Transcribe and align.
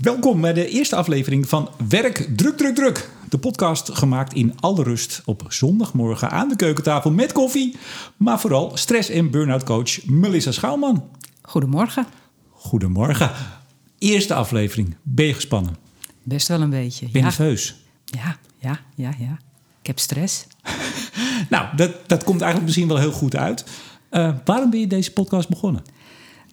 Welkom 0.00 0.40
bij 0.40 0.52
de 0.52 0.68
eerste 0.68 0.96
aflevering 0.96 1.48
van 1.48 1.70
Werk 1.88 2.28
Druk 2.36 2.56
Druk 2.56 2.74
Druk. 2.74 3.10
De 3.28 3.38
podcast 3.38 3.90
gemaakt 3.92 4.32
in 4.32 4.60
alle 4.60 4.82
rust 4.82 5.22
op 5.24 5.44
zondagmorgen 5.48 6.30
aan 6.30 6.48
de 6.48 6.56
keukentafel 6.56 7.10
met 7.10 7.32
koffie. 7.32 7.76
Maar 8.16 8.40
vooral 8.40 8.76
stress- 8.76 9.08
en 9.08 9.30
burn-out 9.30 9.64
coach 9.64 10.06
Melissa 10.06 10.52
Schouwman. 10.52 11.08
Goedemorgen. 11.42 12.06
Goedemorgen. 12.50 13.30
Eerste 13.98 14.34
aflevering. 14.34 14.96
Ben 15.02 15.26
je 15.26 15.34
gespannen? 15.34 15.76
Best 16.22 16.48
wel 16.48 16.60
een 16.60 16.70
beetje. 16.70 17.04
Ben 17.04 17.12
je 17.12 17.18
ja. 17.18 17.24
nerveus? 17.24 17.84
ja, 18.04 18.36
ja, 18.58 18.80
ja, 18.94 19.14
ja. 19.18 19.38
Ik 19.80 19.86
heb 19.86 19.98
stress. 19.98 20.46
Nou, 21.50 21.76
dat, 21.76 22.08
dat 22.08 22.24
komt 22.24 22.40
eigenlijk 22.40 22.64
misschien 22.64 22.88
wel 22.88 22.98
heel 22.98 23.12
goed 23.12 23.36
uit. 23.36 23.64
Eh, 24.08 24.34
waarom 24.44 24.70
ben 24.70 24.80
je 24.80 24.86
deze 24.86 25.12
podcast 25.12 25.48
begonnen? 25.48 25.82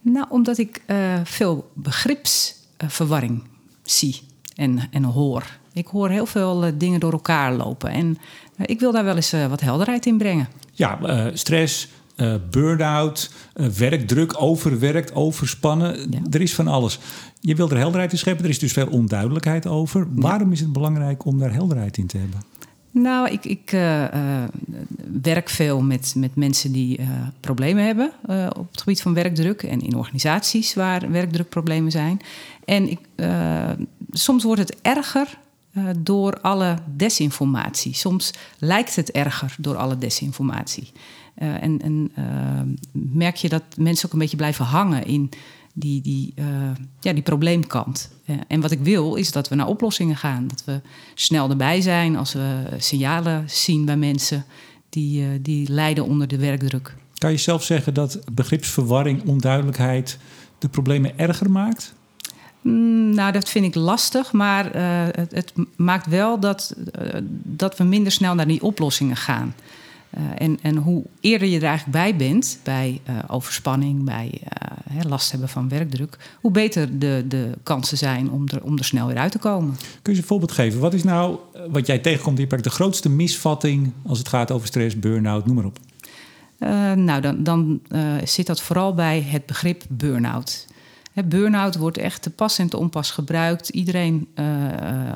Nou, 0.02 0.26
omdat 0.30 0.58
ik 0.58 0.82
eh, 0.86 1.20
veel 1.24 1.72
begripsverwarring 2.78 3.44
zie 3.84 4.22
en, 4.56 4.80
en 4.92 5.04
hoor. 5.04 5.44
Ik 5.74 5.88
hoor 5.88 6.10
heel 6.10 6.26
veel 6.26 6.66
eh, 6.66 6.72
dingen 6.76 7.00
door 7.00 7.12
elkaar 7.12 7.54
lopen. 7.54 7.90
En 7.90 8.18
eh, 8.56 8.66
ik 8.66 8.80
wil 8.80 8.92
daar 8.92 9.04
wel 9.04 9.16
eens 9.16 9.34
eh, 9.34 9.48
wat 9.48 9.62
helderheid 9.62 10.06
in 10.06 10.18
brengen. 10.18 10.48
Ja, 10.72 11.02
eh, 11.02 11.26
stress, 11.34 11.88
eh 12.16 12.36
burn-out, 12.50 13.32
eh, 13.54 13.68
werkdruk, 13.68 14.42
overwerkt, 14.42 15.14
overspannen. 15.14 16.12
Ja. 16.12 16.20
Er 16.32 16.42
is 16.42 16.56
van 16.56 16.68
alles. 16.68 17.00
Je 17.40 17.56
wil 17.56 17.70
er 17.70 17.78
helderheid 17.78 18.12
in 18.12 18.18
scheppen. 18.18 18.44
Er 18.44 18.50
is 18.50 18.60
dus 18.60 18.74
veel 18.74 18.88
onduidelijkheid 18.88 19.68
over. 19.68 20.08
Waarom 20.10 20.52
is 20.52 20.60
het 20.60 20.74
belangrijk 20.74 21.26
om 21.26 21.40
daar 21.40 21.54
helderheid 21.54 21.98
in 21.98 22.08
te 22.08 22.18
hebben? 22.18 22.42
Nou, 22.92 23.30
ik, 23.30 23.46
ik 23.46 23.72
eh, 23.72 24.04
eh, 24.04 24.50
werk 25.22 25.50
veel 25.50 25.82
met, 25.82 26.14
met 26.18 26.36
mensen 26.36 26.72
die 26.72 26.98
eh, 26.98 27.08
problemen 27.40 27.86
hebben 27.86 28.12
op 28.58 28.72
het 28.72 28.82
gebied 28.82 29.02
van 29.02 29.14
werkdruk 29.14 29.64
en 29.64 29.82
in 29.82 29.96
organisaties 29.96 30.74
waar 30.74 31.12
werkdrukproblemen 31.12 31.92
zijn. 31.92 32.22
En 32.66 32.90
ik, 32.90 33.00
soms 34.12 34.44
wordt 34.44 34.62
het 34.62 34.76
erger 34.82 35.38
door 35.98 36.40
alle 36.42 36.76
desinformatie. 36.96 37.94
Soms 37.94 38.34
lijkt 38.60 38.96
het 38.96 39.12
erger 39.12 39.56
door 39.60 39.76
alle 39.76 39.98
desinformatie. 39.98 40.92
En 41.36 41.82
en 41.82 42.12
merk 42.92 43.36
je 43.36 43.50
dat 43.50 43.64
mensen 43.78 44.06
ook 44.06 44.14
een 44.14 44.20
beetje 44.20 44.38
blijven 44.38 44.66
hangen 44.66 45.06
in 45.06 45.30
die, 45.80 46.02
die, 46.02 46.34
eh, 46.36 46.46
ja, 47.00 47.14
die 47.14 47.24
probleemkant. 47.24 48.10
Eh, 48.26 48.36
en 48.48 48.62
wat 48.62 48.72
ik 48.72 48.80
wil 48.80 49.16
is 49.16 49.32
dat 49.32 49.48
we 49.48 49.56
naar 49.56 49.68
oplossingen 49.68 50.16
gaan. 50.16 50.48
Dat 50.48 50.64
we 50.66 50.82
snel 51.14 51.50
erbij 51.50 51.82
zijn 51.82 52.16
als 52.16 52.34
we 52.34 52.64
signalen 52.78 53.44
zien 53.50 53.86
bij 53.86 53.98
mensen 53.98 54.46
die, 54.90 55.24
eh, 55.24 55.28
die 55.42 55.72
lijden 55.72 56.06
onder 56.06 56.28
de 56.28 56.38
werkdruk. 56.38 56.96
Kan 57.18 57.32
je 57.32 57.38
zelf 57.38 57.64
zeggen 57.64 57.94
dat 57.94 58.20
begripsverwarring, 58.34 59.24
onduidelijkheid 59.26 60.18
de 60.58 60.70
problemen 60.70 61.20
erger 61.20 61.52
maakt? 61.52 61.94
Mm, 62.62 63.16
nou, 63.16 63.32
dat 63.32 63.50
vind 63.50 63.66
ik 63.66 63.76
lastig, 63.76 64.32
maar 64.32 64.76
het, 65.16 65.32
het 65.32 65.54
maakt 65.76 66.08
wel 66.08 66.40
dat, 66.40 66.76
dat 67.44 67.78
we 67.78 67.84
minder 67.84 68.12
snel 68.12 68.36
naar 68.36 68.48
die 68.48 68.62
oplossingen 68.62 69.16
gaan. 69.16 69.56
Eh, 70.10 70.24
en, 70.38 70.60
en 70.62 70.76
hoe 70.76 71.04
eerder 71.20 71.48
je 71.48 71.58
er 71.58 71.64
eigenlijk 71.64 71.98
bij 71.98 72.16
bent, 72.16 72.60
bij 72.64 73.02
eh, 73.04 73.16
overspanning, 73.28 74.04
bij 74.04 74.42
eh, 74.44 74.78
hè, 74.90 75.08
last 75.08 75.32
hebben 75.32 75.50
van 75.50 75.70
werkdruk, 75.70 76.18
hoe 76.42 76.52
beter 76.52 77.00
de, 77.00 77.26
de 77.28 77.52
kansen 77.64 77.98
zijn 77.98 78.32
om 78.32 78.48
er, 78.48 78.64
om 78.64 78.78
er 78.78 78.86
snel 78.86 79.08
weer 79.08 79.18
uit 79.18 79.32
te 79.32 79.40
komen. 79.40 79.76
Kun 79.76 79.88
je 80.02 80.10
eens 80.10 80.18
een 80.18 80.24
voorbeeld 80.24 80.52
geven? 80.52 80.80
Wat 80.80 80.94
is 80.94 81.04
nou, 81.04 81.38
wat 81.70 81.88
jij 81.88 82.00
tegenkomt 82.00 82.36
in 82.36 82.42
je 82.42 82.48
praktijk, 82.48 82.76
de 82.76 82.82
grootste 82.82 83.10
misvatting 83.10 83.92
als 84.06 84.18
het 84.18 84.28
gaat 84.28 84.52
over 84.52 84.68
stress, 84.68 85.00
burn-out, 85.00 85.46
noem 85.46 85.56
maar 85.56 85.66
op? 85.66 85.80
Nou, 86.96 87.22
dan, 87.22 87.44
dan 87.44 87.82
zit 88.24 88.48
dat 88.48 88.62
vooral 88.62 88.94
bij 88.94 89.22
het 89.22 89.46
begrip 89.46 89.84
burn-out. 89.90 90.68
Burn-out 91.26 91.76
wordt 91.76 91.98
echt 91.98 92.22
te 92.22 92.30
pas 92.30 92.58
en 92.58 92.70
te 92.70 92.78
onpas 92.78 93.12
gebruikt. 93.12 93.70
Iedereen, 93.70 94.28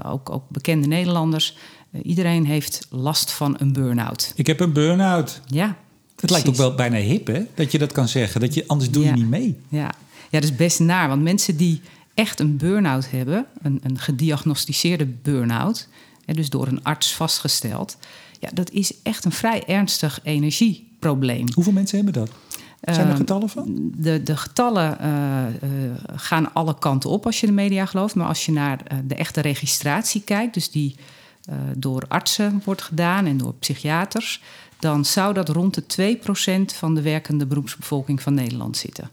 ook, 0.04 0.30
ook 0.30 0.44
bekende 0.50 0.88
Nederlanders, 0.88 1.58
iedereen 2.04 2.46
heeft 2.46 2.88
last 2.90 3.32
van 3.32 3.56
een 3.60 3.74
burn-out. 3.74 4.34
Ik 4.36 4.48
heb 4.48 4.60
een 4.60 4.74
burn-out. 4.74 5.42
Ja, 5.46 5.78
Het 6.20 6.30
lijkt 6.30 6.48
ook 6.48 6.56
wel 6.56 6.76
bijna 6.76 6.98
hip, 6.98 7.28
hè? 7.28 7.42
Dat 7.54 7.72
je 7.72 7.78
dat 7.78 7.92
kan 7.92 8.08
zeggen. 8.08 8.42
Dat 8.42 8.54
je, 8.54 8.64
anders 8.68 8.90
doe 8.92 9.04
je 9.04 9.12
niet 9.12 9.30
mee. 9.30 9.56
Ja. 9.70 9.92
ja, 10.30 10.40
dat 10.40 10.44
is 10.44 10.56
best 10.56 10.80
naar. 10.80 11.08
Want 11.08 11.22
mensen 11.22 11.58
die 11.58 11.82
echt 12.14 12.40
een 12.40 12.58
burn-out 12.58 13.12
hebben, 13.12 13.46
een, 13.62 13.80
een 13.84 14.00
gediagnosticeerde 14.00 15.06
burn-out, 15.06 15.88
hè, 16.26 16.34
dus 16.34 16.50
door 16.50 16.68
een 16.68 16.84
arts 16.84 17.16
vastgesteld, 17.16 17.98
ja, 18.40 18.50
dat 18.54 18.72
is 18.72 18.94
echt 19.04 19.26
een 19.26 19.32
vrij 19.32 19.64
ernstig 19.68 20.20
energieprobleem. 20.24 21.46
Hoeveel 21.54 21.74
mensen 21.74 21.96
hebben 21.96 22.14
dat? 22.14 22.32
Zijn 22.82 23.00
er 23.00 23.08
Ehm, 23.08 23.16
getallen 23.16 23.50
van? 23.50 23.92
De, 23.96 24.24
de 24.24 24.38
getallen 24.38 25.00
eh, 25.00 25.48
eh, 25.48 25.52
gaan 26.16 26.54
alle 26.54 26.78
kanten 26.80 27.10
op 27.10 27.26
als 27.26 27.40
je 27.40 27.46
de 27.46 27.52
media 27.52 27.86
gelooft. 27.86 28.16
Maar 28.16 28.28
als 28.28 28.46
je 28.46 28.52
naar 28.52 28.82
eh, 28.88 28.98
de 29.04 29.16
echte 29.16 29.42
registratie 29.42 30.22
kijkt, 30.22 30.54
dus 30.54 30.72
die 30.72 30.96
eh, 31.46 31.56
door 31.78 32.06
artsen 32.08 32.62
wordt 32.66 32.82
gedaan 32.82 33.26
en 33.26 33.38
door 33.38 33.54
psychiaters, 33.54 34.42
dan 34.80 35.06
zou 35.06 35.34
dat 35.34 35.50
rond 35.50 35.74
de 35.74 36.18
2% 36.72 36.76
van 36.76 36.96
de 36.96 37.02
werkende 37.02 37.46
beroepsbevolking 37.46 38.22
van 38.22 38.34
Nederland 38.34 38.78
zitten. 38.78 39.10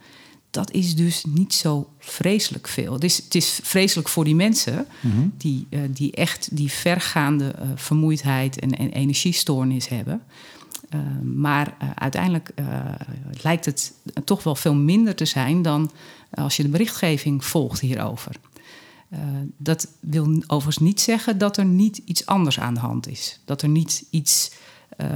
Dat 0.51 0.71
is 0.71 0.95
dus 0.95 1.25
niet 1.25 1.55
zo 1.55 1.89
vreselijk 1.99 2.69
veel. 2.69 2.93
Het 2.93 3.05
is, 3.05 3.17
het 3.17 3.35
is 3.35 3.61
vreselijk 3.63 4.09
voor 4.09 4.25
die 4.25 4.35
mensen 4.35 4.87
die, 5.37 5.67
eh, 5.71 5.81
die 5.89 6.13
echt 6.13 6.57
die 6.57 6.73
vergaande 6.73 7.51
eh, 7.51 7.69
vermoeidheid 7.75 8.59
en, 8.59 8.71
en 8.71 8.91
energiestoornis 8.91 9.89
hebben. 9.89 10.23
Maar 11.23 11.77
uiteindelijk 11.95 12.51
lijkt 13.43 13.65
het 13.65 13.93
toch 14.25 14.43
wel 14.43 14.55
veel 14.55 14.75
minder 14.75 15.15
te 15.15 15.25
zijn 15.25 15.63
dan 15.63 15.91
als 16.31 16.57
je 16.57 16.63
de 16.63 16.69
berichtgeving 16.69 17.45
volgt 17.45 17.81
hierover. 17.81 18.37
Uh, 19.13 19.19
dat 19.57 19.89
wil 20.01 20.43
overigens 20.47 20.79
niet 20.79 21.01
zeggen 21.01 21.39
dat 21.39 21.57
er 21.57 21.65
niet 21.65 21.97
iets 22.05 22.27
anders 22.27 22.61
aan 22.61 22.75
de 22.75 22.81
hand 22.81 23.09
is. 23.09 23.41
Dat 23.45 23.63
er 23.63 23.69
niet 23.69 24.05
iets 24.11 24.53
uh, 24.97 25.07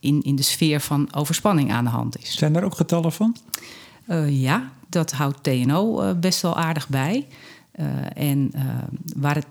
in, 0.00 0.22
in 0.22 0.36
de 0.36 0.42
sfeer 0.42 0.80
van 0.80 1.14
overspanning 1.14 1.72
aan 1.72 1.84
de 1.84 1.90
hand 1.90 2.18
is. 2.18 2.36
Zijn 2.36 2.52
daar 2.52 2.64
ook 2.64 2.74
getallen 2.74 3.12
van? 3.12 3.36
Uh, 4.08 4.40
ja, 4.40 4.72
dat 4.88 5.12
houdt 5.12 5.42
TNO 5.42 6.14
best 6.14 6.42
wel 6.42 6.56
aardig 6.56 6.88
bij. 6.88 7.26
En 8.14 8.50
waar 9.16 9.34
het, 9.34 9.46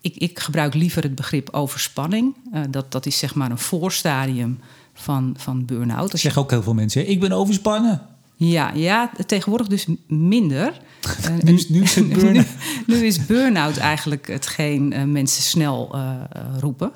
ik, 0.00 0.16
ik, 0.16 0.38
gebruik 0.38 0.74
liever 0.74 1.02
het 1.02 1.14
begrip 1.14 1.48
overspanning. 1.50 2.36
dat, 2.70 2.92
dat 2.92 3.06
is 3.06 3.18
zeg 3.18 3.34
maar 3.34 3.50
een 3.50 3.58
voorstadium 3.58 4.58
van, 4.92 5.34
van 5.38 5.64
burn-out. 5.64 6.10
Dat 6.10 6.20
zeggen 6.20 6.42
ook 6.42 6.50
heel 6.50 6.62
veel 6.62 6.74
mensen. 6.74 7.08
Ik 7.08 7.20
ben 7.20 7.32
overspannen. 7.32 8.11
Ja, 8.44 8.70
ja, 8.74 9.10
tegenwoordig 9.26 9.66
dus 9.66 9.86
minder. 10.06 10.80
nu, 11.44 11.54
is, 11.54 11.68
nu, 11.68 11.82
is 11.82 11.94
het 11.94 12.08
burn 12.08 12.32
nu, 12.36 12.44
nu, 12.86 13.06
is 13.06 13.26
burn-out 13.26 13.76
eigenlijk 13.76 14.26
hetgeen 14.26 14.92
uh, 14.92 15.02
mensen 15.02 15.42
snel 15.42 15.90
uh, 15.94 16.14
roepen. 16.60 16.92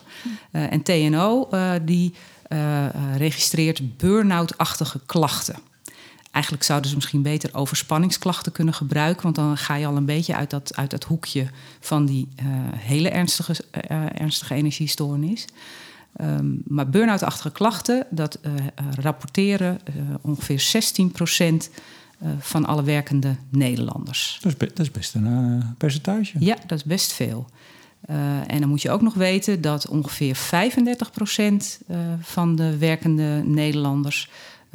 Uh, 0.53 0.73
en 0.73 0.83
TNO 0.83 1.49
die 1.85 2.15
registreert 3.17 3.97
burn-out-achtige 3.97 5.01
klachten. 5.07 5.57
Eigenlijk 6.31 6.65
zouden 6.65 6.89
ze 6.91 6.97
misschien 6.97 7.23
beter 7.23 7.55
overspanningsklachten 7.55 8.53
kunnen 8.53 8.75
gebruiken, 8.75 9.23
want 9.23 9.35
dan 9.35 9.57
ga 9.57 9.75
je 9.75 9.87
al 9.87 9.97
een 9.97 10.05
beetje 10.05 10.35
uit 10.35 10.51
dat, 10.51 10.77
uit 10.77 10.91
dat 10.91 11.05
hoekje 11.05 11.47
van 11.81 12.07
die 12.07 12.29
hele 12.77 13.09
ernstige, 13.09 13.55
ernstige 14.15 14.55
energiestoornis. 14.55 15.45
Um, 16.21 16.63
maar 16.67 16.89
burn-out-achtige 16.89 17.51
klachten, 17.51 18.07
dat 18.11 18.39
uh, 18.43 18.53
uh, 18.53 18.61
rapporteren 18.95 19.79
uh, 19.89 20.15
ongeveer 20.21 20.83
16% 21.69 21.71
van 22.39 22.67
alle 22.67 22.83
werkende 22.83 23.37
Nederlanders. 23.49 24.39
Dat 24.43 24.53
is, 24.53 24.59
be- 24.59 24.67
dat 24.75 24.79
is 24.87 24.91
best 24.91 25.15
een 25.15 25.63
percentage. 25.79 26.37
Ja, 26.39 26.57
dat 26.67 26.79
is 26.79 26.85
best 26.85 27.13
veel. 27.13 27.47
en 28.47 28.61
dan 28.61 28.69
moet 28.69 28.83
je 28.83 28.91
ook 28.91 29.03
nog 29.03 29.15
weten 29.15 29.61
dat 29.61 29.89
ongeveer 29.89 30.37
35% 30.37 31.87
van 32.21 32.57
de 32.57 32.77
werkende 32.79 33.43
Nederlanders, 33.45 34.31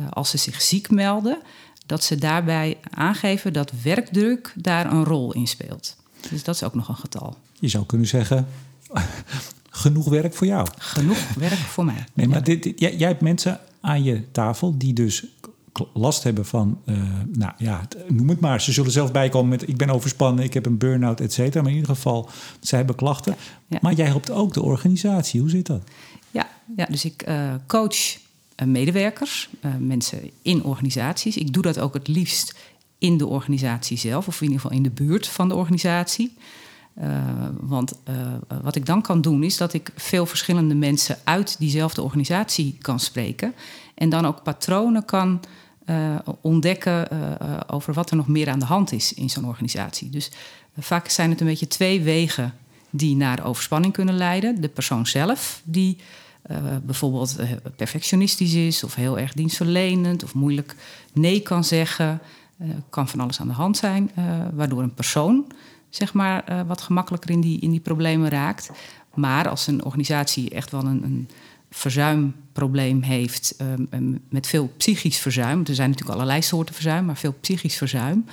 als 0.10 0.30
ze 0.30 0.38
zich 0.38 0.62
ziek 0.62 0.90
melden, 0.90 1.38
dat 1.86 2.04
ze 2.04 2.16
daarbij 2.16 2.78
aangeven 2.90 3.54
dat 3.54 3.72
werkdruk 3.84 4.54
daar 4.56 4.92
een 4.92 5.04
rol 5.04 5.34
in 5.34 5.48
speelt. 5.48 5.98
Dus 6.30 6.44
dat 6.44 6.56
is 6.56 6.64
ook 6.64 6.76
nog 6.76 6.88
een 6.88 6.96
getal. 6.96 7.38
Je 7.60 7.68
zou 7.68 7.86
kunnen 7.86 8.08
zeggen, 8.08 8.48
genoeg 9.74 10.10
werk 10.10 10.34
voor 10.34 10.48
jou. 10.48 10.68
Genoeg 10.78 11.34
werk 11.34 11.54
voor 11.54 11.86
mij. 11.86 12.06
Nee, 12.14 12.28
maar 12.28 12.44
dit, 12.44 12.64
dit, 12.64 12.80
jij, 12.80 12.96
jij, 12.96 13.08
hebt 13.08 13.22
mensen 13.22 13.60
aan 13.82 14.04
je 14.04 14.32
tafel 14.32 14.78
die 14.78 14.94
dus 14.94 15.26
last 15.94 16.24
hebben 16.24 16.46
van, 16.46 16.82
uh, 16.86 17.04
nou 17.32 17.52
ja, 17.58 17.88
noem 18.08 18.30
het 18.30 18.40
maar. 18.40 18.62
Ze 18.62 18.72
zullen 18.72 18.92
zelf 18.92 19.12
bijkomen 19.12 19.50
met, 19.50 19.68
ik 19.68 19.78
ben 19.78 19.90
overspannen, 19.90 20.44
ik 20.44 20.54
heb 20.54 20.66
een 20.66 20.78
burn-out, 20.78 21.20
et 21.20 21.34
cetera. 21.34 21.62
Maar 21.62 21.72
in 21.72 21.78
ieder 21.78 21.96
geval, 21.96 22.30
zij 22.60 22.78
hebben 22.78 22.96
klachten. 22.96 23.36
Ja, 23.38 23.48
ja. 23.68 23.78
Maar 23.82 23.94
jij 23.94 24.06
helpt 24.06 24.32
ook 24.32 24.54
de 24.54 24.62
organisatie. 24.62 25.40
Hoe 25.40 25.50
zit 25.50 25.66
dat? 25.66 25.84
Ja, 26.32 26.50
ja 26.76 26.86
dus 26.86 27.06
ik 27.06 27.28
uh, 27.28 27.54
coach 27.68 27.96
uh, 27.96 28.68
medewerkers, 28.68 29.50
mensen 29.80 30.32
in 30.42 30.64
organisaties. 30.64 31.38
Ik 31.38 31.54
doe 31.54 31.64
dat 31.64 31.80
ook 31.80 31.94
het 31.94 32.08
liefst 32.08 32.56
in 32.98 33.18
de 33.18 33.28
organisatie 33.28 33.98
zelf, 33.98 34.28
of 34.28 34.36
in 34.36 34.48
ieder 34.48 34.62
geval 34.62 34.78
in 34.78 34.84
de 34.84 34.90
buurt 34.90 35.28
van 35.28 35.48
de 35.48 35.56
organisatie. 35.56 36.34
Uh, 37.00 37.08
want 37.60 37.94
uh, 38.10 38.16
wat 38.62 38.76
ik 38.76 38.86
dan 38.86 39.02
kan 39.02 39.22
doen, 39.22 39.44
is 39.44 39.58
dat 39.58 39.74
ik 39.74 39.92
veel 39.96 40.26
verschillende 40.26 40.76
mensen 40.76 41.18
uit 41.24 41.56
diezelfde 41.60 42.02
organisatie 42.02 42.78
kan 42.82 43.00
spreken. 43.00 43.54
En 43.96 44.10
dan 44.10 44.26
ook 44.26 44.44
patronen 44.44 45.06
kan 45.06 45.40
uh, 45.86 46.16
ontdekken 46.42 47.08
over 47.68 47.94
wat 47.94 48.10
er 48.10 48.16
nog 48.16 48.28
meer 48.28 48.50
aan 48.50 48.60
de 48.60 48.66
hand 48.66 48.92
is 48.92 49.14
in 49.14 49.30
zo'n 49.30 49.46
organisatie. 49.46 50.10
Dus 50.10 50.32
vaak 50.80 51.08
zijn 51.08 51.30
het 51.30 51.42
een 51.42 51.48
beetje 51.48 51.68
twee 51.68 52.02
wegen 52.02 52.54
die 52.90 53.16
naar 53.16 53.46
overspanning 53.46 53.94
kunnen 53.94 54.16
leiden. 54.16 54.62
De 54.62 54.70
persoon 54.70 55.08
zelf, 55.08 55.62
die 55.64 55.98
bijvoorbeeld 56.84 57.36
perfectionistisch 57.76 58.54
is 58.54 58.84
of 58.84 58.96
heel 58.96 59.20
erg 59.20 59.34
dienstverlenend 59.34 60.24
of 60.24 60.34
moeilijk 60.34 60.76
nee 61.14 61.40
kan 61.40 61.64
zeggen. 61.64 62.20
kan 62.90 63.10
van 63.10 63.20
alles 63.20 63.40
aan 63.40 63.48
de 63.48 63.54
hand 63.54 63.78
zijn, 63.78 64.12
waardoor 64.54 64.82
een 64.82 64.94
persoon 64.94 65.46
zeg 65.92 66.14
maar, 66.14 66.66
wat 66.68 66.82
gemakkelijker 66.82 67.30
in 67.30 67.42
die, 67.42 67.60
in 67.60 67.72
die 67.72 67.80
problemen 67.80 68.30
raakt. 68.30 68.72
Maar 69.14 69.50
als 69.50 69.68
een 69.68 69.84
organisatie 69.86 70.50
echt 70.50 70.72
wel 70.72 70.84
een, 70.84 71.04
een 71.04 71.30
verzuimprobleem 71.72 73.02
heeft, 73.02 73.56
um, 73.92 74.22
met 74.30 74.48
veel 74.48 74.74
psychisch 74.78 75.18
verzuim, 75.18 75.64
er 75.66 75.76
zijn 75.76 75.90
natuurlijk 75.90 76.18
allerlei 76.18 76.42
soorten 76.42 76.74
verzuim, 76.76 77.06
maar 77.06 77.18
veel 77.18 77.36
psychisch 77.42 77.76
verzuim, 77.76 78.26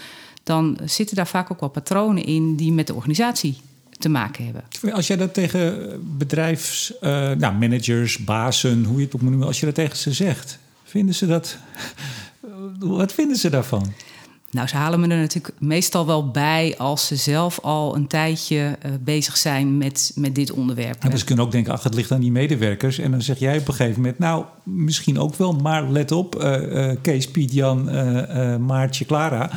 dan 0.43 0.79
zitten 0.85 1.17
daar 1.17 1.27
vaak 1.27 1.53
ook 1.53 1.61
wel 1.61 1.69
patronen 1.69 2.25
in 2.25 2.57
die 2.57 2.73
met 2.73 2.87
de 2.87 2.95
organisatie 2.95 3.57
te 3.99 4.09
maken 4.09 4.45
hebben. 4.45 4.65
Als 4.93 5.07
jij 5.07 5.17
dat 5.17 5.35
tegen 5.35 6.01
bedrijfsmanagers, 6.19 8.13
uh, 8.13 8.19
nou, 8.19 8.25
bazen, 8.25 8.85
hoe 8.85 8.99
je 8.99 9.05
het 9.05 9.15
ook 9.15 9.21
moet 9.21 9.31
noemen, 9.31 9.49
als 9.49 9.61
je 9.61 9.67
dat 9.67 9.75
tegen 9.75 9.97
ze 9.97 10.13
zegt, 10.13 10.59
vinden 10.85 11.15
ze 11.15 11.27
dat. 11.27 11.57
Wat 12.79 13.13
vinden 13.13 13.37
ze 13.37 13.51
daarvan? 13.51 13.93
Nou, 14.51 14.69
ze 14.69 14.77
halen 14.77 15.01
me 15.01 15.09
er 15.09 15.19
natuurlijk 15.19 15.55
meestal 15.59 16.07
wel 16.07 16.31
bij 16.31 16.75
als 16.79 17.07
ze 17.07 17.17
zelf 17.17 17.61
al 17.61 17.97
een 17.97 18.07
tijdje 18.07 18.57
uh, 18.57 18.93
bezig 19.01 19.37
zijn 19.37 19.79
met, 19.79 20.13
met 20.15 20.35
dit 20.35 20.51
onderwerp. 20.51 21.05
En 21.05 21.19
ze 21.19 21.25
kunnen 21.25 21.45
ook 21.45 21.53
denken, 21.53 21.73
ach, 21.73 21.83
het 21.83 21.95
ligt 21.95 22.13
aan 22.13 22.21
die 22.21 22.33
medewerkers. 22.33 22.99
En 22.99 23.11
dan 23.11 23.23
zeg 23.23 23.39
jij 23.39 23.59
op 23.59 23.69
een 23.69 23.75
gegeven 23.75 24.01
moment, 24.01 24.19
nou, 24.19 24.45
misschien 24.63 25.19
ook 25.19 25.35
wel, 25.35 25.53
maar 25.53 25.91
let 25.91 26.13
op, 26.13 26.43
uh, 26.43 26.63
uh, 26.63 26.97
Kees, 27.03 27.31
Piet, 27.31 27.53
Jan, 27.53 27.85
Maartje, 28.67 29.05
Clara. 29.05 29.51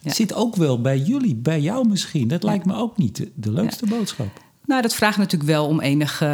Ja. 0.00 0.12
Zit 0.12 0.34
ook 0.34 0.56
wel 0.56 0.80
bij 0.80 0.98
jullie, 0.98 1.34
bij 1.34 1.60
jou 1.60 1.88
misschien. 1.88 2.28
Dat 2.28 2.42
lijkt 2.42 2.64
me 2.64 2.74
ook 2.74 2.96
niet 2.96 3.16
de, 3.16 3.30
de 3.34 3.52
leukste 3.52 3.86
ja. 3.88 3.96
boodschap. 3.96 4.40
Nou, 4.66 4.82
dat 4.82 4.94
vraagt 4.94 5.18
natuurlijk 5.18 5.50
wel 5.50 5.66
om 5.66 5.80
enige 5.80 6.24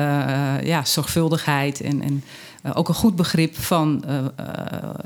ja, 0.62 0.84
zorgvuldigheid 0.84 1.80
en, 1.80 2.02
en 2.02 2.24
ook 2.74 2.88
een 2.88 2.94
goed 2.94 3.16
begrip 3.16 3.56
van 3.56 4.04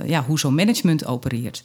ja, 0.04 0.24
hoe 0.24 0.38
zo'n 0.38 0.54
management 0.54 1.06
opereert. 1.06 1.64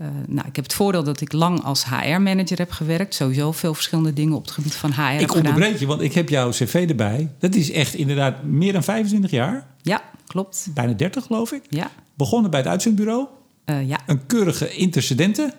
Uh, 0.00 0.06
nou, 0.26 0.48
ik 0.48 0.56
heb 0.56 0.64
het 0.64 0.74
voordeel 0.74 1.04
dat 1.04 1.20
ik 1.20 1.32
lang 1.32 1.62
als 1.62 1.84
HR-manager 1.84 2.58
heb 2.58 2.70
gewerkt. 2.70 3.14
Sowieso 3.14 3.52
veel 3.52 3.74
verschillende 3.74 4.12
dingen 4.12 4.34
op 4.34 4.42
het 4.42 4.50
gebied 4.50 4.74
van 4.74 4.92
HR. 4.92 5.20
Ik 5.20 5.34
onderbreek 5.34 5.78
je, 5.78 5.86
want 5.86 6.00
ik 6.00 6.12
heb 6.12 6.28
jouw 6.28 6.50
cv 6.50 6.86
erbij. 6.88 7.30
Dat 7.38 7.54
is 7.54 7.70
echt 7.70 7.94
inderdaad 7.94 8.42
meer 8.42 8.72
dan 8.72 8.82
25 8.82 9.30
jaar. 9.30 9.66
Ja, 9.82 10.02
klopt. 10.26 10.68
Bijna 10.74 10.92
30, 10.92 11.24
geloof 11.24 11.52
ik. 11.52 11.62
Ja. 11.68 11.90
Begonnen 12.14 12.50
bij 12.50 12.60
het 12.60 12.68
uitzendbureau. 12.68 13.26
Uh, 13.66 13.88
ja. 13.88 14.00
Een 14.06 14.26
keurige 14.26 14.70
intercedenten. 14.70 15.52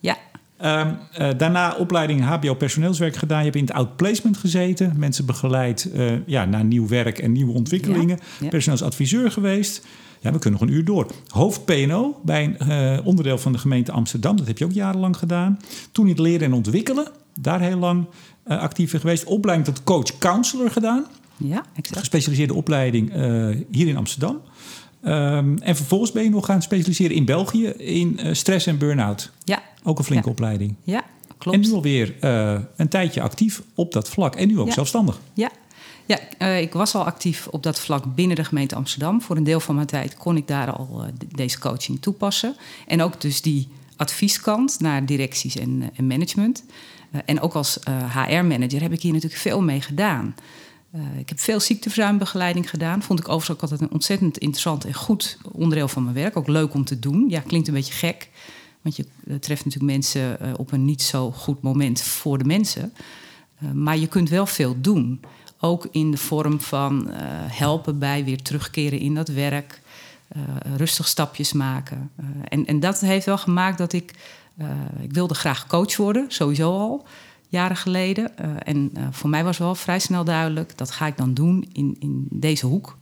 Ja. 0.00 0.16
Um, 0.62 0.98
uh, 1.18 1.28
daarna 1.36 1.74
opleiding 1.74 2.24
HBO 2.24 2.54
personeelswerk 2.54 3.16
gedaan. 3.16 3.38
Je 3.38 3.44
hebt 3.44 3.56
in 3.56 3.64
het 3.64 3.72
outplacement 3.72 4.36
gezeten. 4.36 4.94
Mensen 4.96 5.26
begeleid 5.26 5.90
ja, 6.26 6.44
naar 6.44 6.64
nieuw 6.64 6.88
werk 6.88 7.18
en 7.18 7.32
nieuwe 7.32 7.52
ontwikkelingen. 7.52 8.18
Ja. 8.20 8.24
Ja. 8.40 8.48
Personeelsadviseur 8.48 9.30
geweest. 9.30 9.86
Ja, 10.20 10.32
we 10.32 10.38
kunnen 10.38 10.60
nog 10.60 10.68
een 10.68 10.74
uur 10.74 10.84
door. 10.84 11.06
Hoofd 11.28 11.64
PNO 11.64 12.20
bij 12.24 12.44
een 12.44 12.68
uh, 12.68 13.06
onderdeel 13.06 13.38
van 13.38 13.52
de 13.52 13.58
gemeente 13.58 13.92
Amsterdam. 13.92 14.36
Dat 14.36 14.46
heb 14.46 14.58
je 14.58 14.64
ook 14.64 14.72
jarenlang 14.72 15.16
gedaan. 15.16 15.58
Toen 15.92 16.04
in 16.04 16.10
het 16.10 16.20
leren 16.20 16.46
en 16.46 16.52
ontwikkelen. 16.52 17.08
Daar 17.40 17.60
heel 17.60 17.78
lang 17.78 18.04
uh, 18.46 18.58
actief 18.58 18.92
in 18.92 19.00
geweest. 19.00 19.24
Opleiding 19.24 19.68
tot 19.68 19.84
coach-counselor 19.84 20.70
gedaan. 20.70 21.06
Ja, 21.36 21.64
exact. 21.74 21.98
Gespecialiseerde 21.98 22.54
opleiding 22.54 23.16
uh, 23.16 23.56
hier 23.70 23.88
in 23.88 23.96
Amsterdam. 23.96 24.40
Um, 25.04 25.58
en 25.58 25.76
vervolgens 25.76 26.12
ben 26.12 26.22
je 26.22 26.30
nog 26.30 26.46
gaan 26.46 26.62
specialiseren 26.62 27.16
in 27.16 27.24
België 27.24 27.66
in 27.68 28.36
stress 28.36 28.66
en 28.66 28.78
burn-out. 28.78 29.30
Ja. 29.44 29.62
Ook 29.82 29.98
een 29.98 30.04
flinke 30.04 30.26
ja. 30.26 30.32
opleiding. 30.32 30.74
Ja, 30.82 31.04
klopt. 31.38 31.56
En 31.56 31.62
nu 31.62 31.72
alweer 31.72 32.14
een 32.76 32.88
tijdje 32.88 33.20
actief 33.20 33.62
op 33.74 33.92
dat 33.92 34.08
vlak. 34.08 34.36
En 34.36 34.48
nu 34.48 34.58
ook 34.58 34.66
ja. 34.66 34.72
zelfstandig. 34.72 35.20
Ja, 35.34 35.50
ja, 36.08 36.18
uh, 36.38 36.60
ik 36.60 36.72
was 36.72 36.94
al 36.94 37.04
actief 37.04 37.46
op 37.46 37.62
dat 37.62 37.80
vlak 37.80 38.14
binnen 38.14 38.36
de 38.36 38.44
gemeente 38.44 38.74
Amsterdam. 38.74 39.22
Voor 39.22 39.36
een 39.36 39.44
deel 39.44 39.60
van 39.60 39.74
mijn 39.74 39.86
tijd 39.86 40.16
kon 40.16 40.36
ik 40.36 40.46
daar 40.46 40.72
al 40.72 41.04
uh, 41.04 41.12
deze 41.34 41.58
coaching 41.58 42.00
toepassen. 42.00 42.56
En 42.86 43.02
ook 43.02 43.20
dus 43.20 43.42
die 43.42 43.68
advieskant 43.96 44.80
naar 44.80 45.06
directies 45.06 45.56
en, 45.56 45.70
uh, 45.70 45.86
en 45.96 46.06
management. 46.06 46.64
en 47.24 47.40
ook 47.40 47.54
als 47.54 47.78
HR-manager 48.12 48.80
heb 48.80 48.92
ik 48.92 49.02
hier 49.02 49.12
natuurlijk 49.12 49.40
veel 49.40 49.62
mee 49.62 49.80
gedaan. 49.80 50.34
ik 51.18 51.28
heb 51.28 51.40
veel 51.40 51.60
ziekteverzuimbegeleiding 51.60 52.70
gedaan. 52.70 53.02
Vond 53.02 53.18
ik 53.18 53.28
overigens 53.28 53.56
ook 53.56 53.62
altijd 53.62 53.80
een 53.80 53.94
ontzettend 53.94 54.38
interessant 54.38 54.84
en 54.84 54.94
goed 54.94 55.38
onderdeel 55.52 55.88
van 55.88 56.02
mijn 56.02 56.14
werk. 56.14 56.36
Ook 56.36 56.48
leuk 56.48 56.74
om 56.74 56.84
te 56.84 56.98
doen. 56.98 57.26
Ja, 57.28 57.40
klinkt 57.40 57.68
een 57.68 57.74
beetje 57.74 57.94
gek. 57.94 58.28
Want 58.82 58.96
je 58.96 59.06
treft 59.40 59.64
natuurlijk 59.64 59.92
mensen 59.92 60.38
op 60.58 60.72
een 60.72 60.84
niet 60.84 61.02
zo 61.02 61.30
goed 61.30 61.62
moment 61.62 62.02
voor 62.02 62.38
de 62.38 62.44
mensen. 62.44 62.92
maar 63.72 63.98
je 63.98 64.06
kunt 64.06 64.28
wel 64.28 64.46
veel 64.46 64.76
doen. 64.80 65.20
Ook 65.60 65.88
in 65.90 66.10
de 66.10 66.16
vorm 66.16 66.60
van 66.60 67.08
uh, 67.08 67.14
helpen 67.46 67.98
bij 67.98 68.24
weer 68.24 68.42
terugkeren 68.42 68.98
in 68.98 69.14
dat 69.14 69.28
werk. 69.28 69.80
Uh, 70.36 70.42
rustig 70.76 71.08
stapjes 71.08 71.52
maken. 71.52 72.10
Uh, 72.20 72.26
en, 72.48 72.66
en 72.66 72.80
dat 72.80 73.00
heeft 73.00 73.26
wel 73.26 73.38
gemaakt 73.38 73.78
dat 73.78 73.92
ik... 73.92 74.14
ik 75.00 75.12
wilde 75.12 75.34
graag 75.34 75.66
coach 75.66 75.96
worden, 75.96 76.24
sowieso 76.28 76.70
al, 76.70 77.06
jaren 77.48 77.76
geleden. 77.76 78.38
en 78.64 78.92
voor 79.10 79.30
mij 79.30 79.44
was 79.44 79.58
wel 79.58 79.74
vrij 79.74 79.98
snel 79.98 80.24
duidelijk... 80.24 80.78
dat 80.78 80.90
ga 80.90 81.06
ik 81.06 81.16
dan 81.16 81.34
doen 81.34 81.68
in, 81.72 81.96
in 81.98 82.26
deze 82.30 82.66
hoek. 82.66 82.97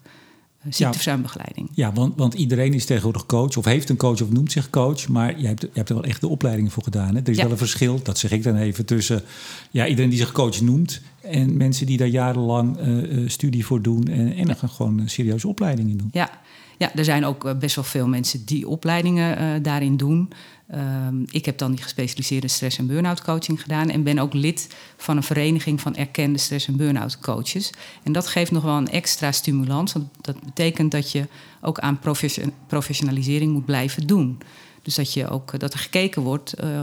Ziekteverzuimbegeleiding. 0.69 1.69
Ja, 1.73 1.87
ja 1.87 1.93
want, 1.93 2.13
want, 2.17 2.35
iedereen 2.35 2.75
is 2.75 2.85
tegenwoordig 2.85 3.27
coach 3.27 3.57
of 3.57 3.65
heeft 3.65 3.89
een 3.89 3.97
coach 3.97 4.23
of 4.23 4.31
noemt 4.31 4.53
zich 4.53 4.71
coach. 4.71 5.09
Maar 5.09 5.41
je 5.41 5.47
hebt, 5.47 5.61
je 5.61 5.71
hebt 5.73 5.89
er 5.89 5.95
wel 5.95 6.05
echt 6.05 6.21
de 6.21 6.29
opleidingen 6.29 6.71
voor 6.71 6.83
gedaan. 6.83 7.15
Hè? 7.15 7.21
Er 7.21 7.29
is 7.29 7.37
ja. 7.37 7.43
wel 7.43 7.53
een 7.53 7.59
verschil, 7.59 8.01
dat 8.03 8.19
zeg 8.19 8.31
ik 8.31 8.43
dan 8.43 8.57
even, 8.57 8.85
tussen 8.87 9.23
ja, 9.71 9.87
iedereen 9.87 10.11
die 10.11 10.19
zich 10.19 10.33
coach 10.33 10.61
noemt... 10.61 11.01
en 11.21 11.57
mensen 11.57 11.87
die 11.87 11.97
daar 11.97 12.09
jarenlang 12.09 12.79
uh, 12.81 13.29
studie 13.29 13.67
voor 13.67 13.83
doen 13.83 14.09
en, 14.09 14.37
en 14.37 14.49
er 14.49 14.57
gewoon 14.69 14.99
een 14.99 15.11
serieuze 15.11 15.49
opleiding 15.49 15.91
in 15.91 15.97
doen. 15.97 16.09
Ja. 16.13 16.31
ja, 16.79 16.95
er 16.95 17.05
zijn 17.05 17.25
ook 17.25 17.59
best 17.59 17.75
wel 17.75 17.85
veel 17.85 18.09
mensen 18.09 18.45
die 18.45 18.69
opleidingen 18.69 19.43
uh, 19.43 19.63
daarin 19.63 19.97
doen... 19.97 20.29
Um, 20.75 21.25
ik 21.31 21.45
heb 21.45 21.59
dan 21.59 21.71
die 21.71 21.83
gespecialiseerde 21.83 22.49
stress- 22.49 22.79
en 22.79 22.87
burn-out 22.87 23.23
coaching 23.23 23.63
gedaan 23.63 23.91
en 23.91 24.03
ben 24.03 24.19
ook 24.19 24.35
lid 24.35 24.75
van 24.97 25.17
een 25.17 25.23
vereniging 25.23 25.81
van 25.81 25.97
erkende 25.97 26.39
stress- 26.39 26.67
en 26.67 26.77
burn-out 26.77 27.19
coaches. 27.19 27.71
En 28.03 28.13
dat 28.13 28.27
geeft 28.27 28.51
nog 28.51 28.63
wel 28.63 28.77
een 28.77 28.91
extra 28.91 29.33
stimulans, 29.33 29.93
want 29.93 30.09
dat 30.21 30.41
betekent 30.41 30.91
dat 30.91 31.13
je 31.13 31.27
ook 31.61 31.79
aan 31.79 31.99
profession 31.99 32.53
professionalisering 32.67 33.53
moet 33.53 33.65
blijven 33.65 34.07
doen. 34.07 34.39
Dus 34.83 34.95
dat, 34.95 35.13
je 35.13 35.29
ook, 35.29 35.59
dat 35.59 35.73
er 35.73 35.79
gekeken 35.79 36.23
wordt 36.23 36.55
uh, 36.61 36.83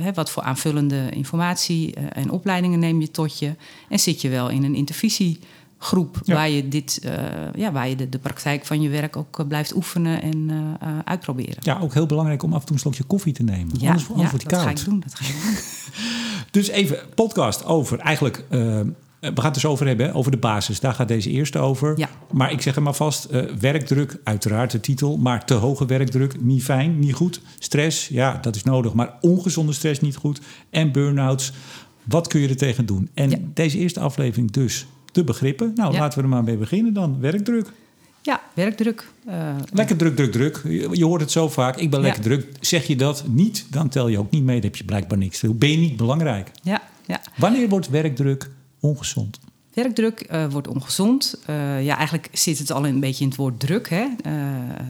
uh, 0.00 0.12
wat 0.14 0.30
voor 0.30 0.42
aanvullende 0.42 1.10
informatie 1.10 1.94
en 1.94 2.30
opleidingen 2.30 2.78
neem 2.78 3.00
je 3.00 3.10
tot 3.10 3.38
je. 3.38 3.54
En 3.88 3.98
zit 3.98 4.20
je 4.20 4.28
wel 4.28 4.48
in 4.48 4.64
een 4.64 4.74
intervisie 4.74 5.38
groep 5.82 6.20
ja. 6.22 6.34
waar 6.34 6.50
je, 6.50 6.68
dit, 6.68 7.00
uh, 7.04 7.12
ja, 7.54 7.72
waar 7.72 7.88
je 7.88 7.96
de, 7.96 8.08
de 8.08 8.18
praktijk 8.18 8.64
van 8.64 8.80
je 8.80 8.88
werk 8.88 9.16
ook 9.16 9.38
uh, 9.38 9.46
blijft 9.46 9.74
oefenen 9.74 10.22
en 10.22 10.36
uh, 10.36 10.98
uitproberen. 11.04 11.56
Ja, 11.60 11.78
ook 11.80 11.94
heel 11.94 12.06
belangrijk 12.06 12.42
om 12.42 12.52
af 12.52 12.60
en 12.60 12.66
toe 12.66 12.74
een 12.74 12.80
slokje 12.80 13.04
koffie 13.04 13.32
te 13.32 13.42
nemen. 13.42 13.74
Ja, 13.78 13.88
anders, 13.88 14.08
anders 14.08 14.24
ja, 14.24 14.30
wordt 14.30 14.50
dat 14.50 14.52
koud. 14.52 14.64
ga 14.64 14.70
ik 14.70 14.84
doen. 14.84 15.00
Dat 15.00 15.14
ga 15.14 15.24
ik 15.24 15.32
doen. 15.42 15.54
dus 16.60 16.68
even 16.68 16.98
podcast 17.14 17.64
over 17.64 17.98
eigenlijk... 17.98 18.44
we 18.48 18.94
gaan 19.20 19.44
het 19.44 19.54
dus 19.54 19.66
over 19.66 19.86
hebben, 19.86 20.14
over 20.14 20.30
de 20.30 20.36
basis. 20.36 20.80
Daar 20.80 20.94
gaat 20.94 21.08
deze 21.08 21.30
eerste 21.30 21.58
over. 21.58 21.98
Ja. 21.98 22.08
Maar 22.32 22.52
ik 22.52 22.60
zeg 22.60 22.76
er 22.76 22.82
maar 22.82 22.94
vast, 22.94 23.28
werkdruk, 23.60 24.20
uiteraard 24.24 24.70
de 24.70 24.80
titel. 24.80 25.16
Maar 25.16 25.44
te 25.44 25.54
hoge 25.54 25.86
werkdruk, 25.86 26.40
niet 26.40 26.62
fijn, 26.62 26.98
niet 26.98 27.14
goed. 27.14 27.40
Stress, 27.58 28.08
ja, 28.08 28.38
dat 28.40 28.56
is 28.56 28.62
nodig. 28.62 28.94
Maar 28.94 29.14
ongezonde 29.20 29.72
stress 29.72 30.00
niet 30.00 30.16
goed. 30.16 30.40
En 30.70 30.92
burn-outs, 30.92 31.52
wat 32.04 32.28
kun 32.28 32.40
je 32.40 32.48
er 32.48 32.56
tegen 32.56 32.86
doen? 32.86 33.08
En 33.14 33.30
ja. 33.30 33.38
deze 33.54 33.78
eerste 33.78 34.00
aflevering 34.00 34.50
dus 34.50 34.86
de 35.12 35.24
begrippen. 35.24 35.72
Nou, 35.74 35.92
ja. 35.92 35.98
laten 35.98 36.18
we 36.18 36.24
er 36.24 36.30
maar 36.30 36.44
mee 36.44 36.56
beginnen 36.56 36.92
dan. 36.92 37.20
Werkdruk. 37.20 37.72
Ja, 38.22 38.40
werkdruk. 38.54 39.06
Uh, 39.28 39.56
lekker 39.72 39.96
druk, 39.96 40.16
druk, 40.16 40.32
druk. 40.32 40.60
Je, 40.64 40.88
je, 40.92 41.04
hoort 41.04 41.20
het 41.20 41.30
zo 41.30 41.48
vaak. 41.48 41.76
Ik 41.76 41.90
ben 41.90 42.00
ja. 42.00 42.04
lekker 42.04 42.22
druk. 42.22 42.46
Zeg 42.60 42.86
je 42.86 42.96
dat 42.96 43.24
niet, 43.26 43.66
dan 43.70 43.88
tel 43.88 44.08
je 44.08 44.18
ook 44.18 44.30
niet 44.30 44.44
mee. 44.44 44.56
Dan 44.56 44.64
heb 44.64 44.76
je 44.76 44.84
blijkbaar 44.84 45.18
niks. 45.18 45.40
Dan 45.40 45.58
ben 45.58 45.70
je 45.70 45.76
niet 45.76 45.96
belangrijk. 45.96 46.50
Ja, 46.62 46.82
ja. 47.06 47.20
Wanneer 47.36 47.68
wordt 47.68 47.88
werkdruk 47.88 48.50
ongezond? 48.80 49.40
Werkdruk 49.74 50.26
uh, 50.30 50.46
wordt 50.46 50.68
ongezond. 50.68 51.42
Uh, 51.50 51.84
ja, 51.84 51.96
eigenlijk 51.96 52.28
zit 52.32 52.58
het 52.58 52.70
al 52.70 52.86
een 52.86 53.00
beetje 53.00 53.22
in 53.22 53.28
het 53.28 53.38
woord 53.38 53.60
druk. 53.60 53.88
Hè? 53.88 54.06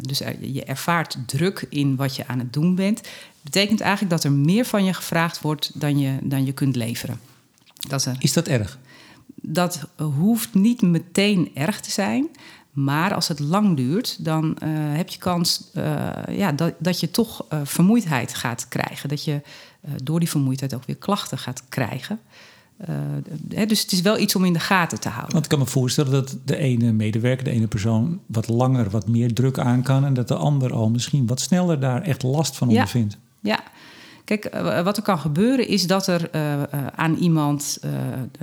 dus 0.00 0.18
je 0.40 0.64
ervaart 0.64 1.18
druk 1.26 1.66
in 1.68 1.96
wat 1.96 2.16
je 2.16 2.26
aan 2.26 2.38
het 2.38 2.52
doen 2.52 2.74
bent. 2.74 2.96
Dat 3.02 3.12
betekent 3.42 3.80
eigenlijk 3.80 4.10
dat 4.10 4.24
er 4.24 4.32
meer 4.32 4.64
van 4.64 4.84
je 4.84 4.94
gevraagd 4.94 5.40
wordt 5.40 5.70
dan 5.74 5.98
je, 5.98 6.16
dan 6.22 6.44
je 6.44 6.52
kunt 6.52 6.76
leveren. 6.76 7.20
Dat 7.88 8.00
is, 8.00 8.06
een... 8.06 8.16
is 8.18 8.32
dat 8.32 8.46
erg? 8.46 8.78
Dat 9.34 9.88
hoeft 9.96 10.54
niet 10.54 10.82
meteen 10.82 11.50
erg 11.54 11.80
te 11.80 11.90
zijn. 11.90 12.28
Maar 12.72 13.14
als 13.14 13.28
het 13.28 13.38
lang 13.38 13.76
duurt, 13.76 14.24
dan 14.24 14.44
uh, 14.44 14.68
heb 14.72 15.08
je 15.08 15.18
kans 15.18 15.70
uh, 15.74 16.08
ja, 16.28 16.52
dat, 16.52 16.74
dat 16.78 17.00
je 17.00 17.10
toch 17.10 17.46
uh, 17.52 17.60
vermoeidheid 17.64 18.34
gaat 18.34 18.68
krijgen. 18.68 19.08
Dat 19.08 19.24
je 19.24 19.40
door 20.02 20.18
die 20.18 20.28
vermoeidheid 20.28 20.74
ook 20.74 20.84
weer 20.84 20.96
klachten 20.96 21.38
gaat 21.38 21.62
krijgen. 21.68 22.20
Uh, 23.50 23.66
dus 23.68 23.82
het 23.82 23.92
is 23.92 24.00
wel 24.00 24.18
iets 24.18 24.34
om 24.36 24.44
in 24.44 24.52
de 24.52 24.60
gaten 24.60 25.00
te 25.00 25.08
houden. 25.08 25.32
Want 25.32 25.44
ik 25.44 25.50
kan 25.50 25.58
me 25.58 25.66
voorstellen 25.66 26.12
dat 26.12 26.36
de 26.44 26.56
ene 26.56 26.92
medewerker, 26.92 27.44
de 27.44 27.50
ene 27.50 27.66
persoon, 27.66 28.20
wat 28.26 28.48
langer, 28.48 28.90
wat 28.90 29.08
meer 29.08 29.34
druk 29.34 29.58
aan 29.58 29.82
kan. 29.82 30.04
En 30.04 30.14
dat 30.14 30.28
de 30.28 30.36
ander 30.36 30.72
al 30.72 30.90
misschien 30.90 31.26
wat 31.26 31.40
sneller 31.40 31.80
daar 31.80 32.02
echt 32.02 32.22
last 32.22 32.56
van 32.56 32.68
ondervindt. 32.68 33.18
Ja, 33.40 33.62
Kijk, 34.24 34.44
eh, 34.44 34.82
wat 34.82 34.96
er 34.96 35.02
kan 35.02 35.18
gebeuren 35.18 35.68
is 35.68 35.86
dat 35.86 36.06
er 36.06 36.28
uh, 36.34 36.62
aan 36.94 37.14
iemand 37.14 37.78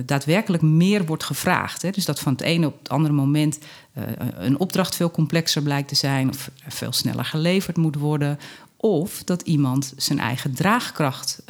daadwerkelijk 0.05 0.63
meer 0.63 1.05
wordt 1.05 1.23
gevraagd. 1.23 1.81
Hè? 1.81 1.89
Dus 1.89 2.05
dat 2.05 2.19
van 2.19 2.31
het 2.31 2.41
ene 2.41 2.67
op 2.67 2.79
het 2.79 2.89
andere 2.89 3.13
moment 3.13 3.59
een 4.37 4.59
opdracht 4.59 4.95
veel 4.95 5.11
complexer 5.11 5.61
blijkt 5.61 5.87
te 5.87 5.95
zijn, 5.95 6.29
of 6.29 6.51
veel 6.67 6.91
sneller 6.91 7.25
geleverd 7.25 7.77
moet 7.77 7.95
worden, 7.95 8.39
of 8.77 9.23
dat 9.23 9.41
iemand 9.41 9.93
zijn 9.97 10.19
eigen 10.19 10.53
draagkracht 10.53 11.43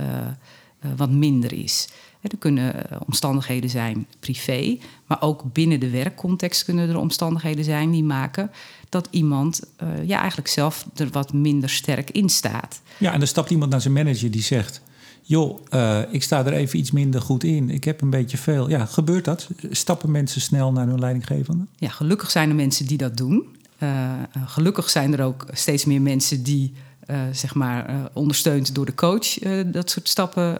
wat 0.95 1.09
minder 1.09 1.53
is. 1.53 1.87
Er 2.21 2.37
kunnen 2.39 2.89
eh, 2.89 2.97
omstandigheden 3.05 3.69
zijn 3.69 4.05
privé, 4.19 4.77
maar 5.05 5.21
ook 5.21 5.43
binnen 5.53 5.79
de 5.79 5.89
werkcontext 5.89 6.63
kunnen 6.63 6.89
er 6.89 6.97
omstandigheden 6.97 7.63
zijn 7.63 7.91
die 7.91 8.03
maken 8.03 8.51
dat 8.89 9.07
iemand 9.11 9.61
uh, 9.83 10.07
ja, 10.07 10.17
eigenlijk 10.17 10.47
zelf 10.47 10.85
er 10.95 11.09
wat 11.11 11.33
minder 11.33 11.69
sterk 11.69 12.09
in 12.09 12.29
staat. 12.29 12.81
Ja, 12.97 13.13
en 13.13 13.19
dan 13.19 13.27
stapt 13.27 13.49
iemand 13.49 13.71
naar 13.71 13.81
zijn 13.81 13.93
manager 13.93 14.31
die 14.31 14.41
zegt: 14.41 14.81
Joh, 15.21 15.59
uh, 15.73 15.99
ik 16.11 16.23
sta 16.23 16.45
er 16.45 16.53
even 16.53 16.79
iets 16.79 16.91
minder 16.91 17.21
goed 17.21 17.43
in. 17.43 17.69
Ik 17.69 17.83
heb 17.83 18.01
een 18.01 18.09
beetje 18.09 18.37
veel. 18.37 18.69
Ja, 18.69 18.85
gebeurt 18.85 19.25
dat? 19.25 19.49
Stappen 19.71 20.11
mensen 20.11 20.41
snel 20.41 20.71
naar 20.71 20.87
hun 20.87 20.99
leidinggevende? 20.99 21.65
Ja, 21.75 21.89
gelukkig 21.89 22.31
zijn 22.31 22.49
er 22.49 22.55
mensen 22.55 22.87
die 22.87 22.97
dat 22.97 23.17
doen. 23.17 23.57
Uh, 23.83 24.11
gelukkig 24.45 24.89
zijn 24.89 25.13
er 25.13 25.23
ook 25.23 25.45
steeds 25.51 25.85
meer 25.85 26.01
mensen 26.01 26.43
die 26.43 26.73
uh, 27.11 27.21
zeg 27.31 27.55
maar, 27.55 27.89
uh, 27.89 28.05
ondersteund 28.13 28.75
door 28.75 28.85
de 28.85 28.93
coach 28.93 29.43
uh, 29.43 29.61
dat 29.65 29.89
soort 29.89 30.09
stappen 30.09 30.57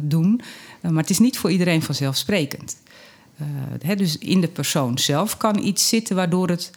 doen. 0.00 0.40
maar 0.80 1.02
het 1.02 1.10
is 1.10 1.18
niet 1.18 1.38
voor 1.38 1.50
iedereen 1.50 1.82
vanzelfsprekend. 1.82 2.76
Hè, 3.82 3.96
dus 3.96 4.18
in 4.18 4.40
de 4.40 4.48
persoon 4.48 4.98
zelf 4.98 5.36
kan 5.36 5.58
iets 5.58 5.88
zitten 5.88 6.16
waardoor 6.16 6.48
het 6.48 6.70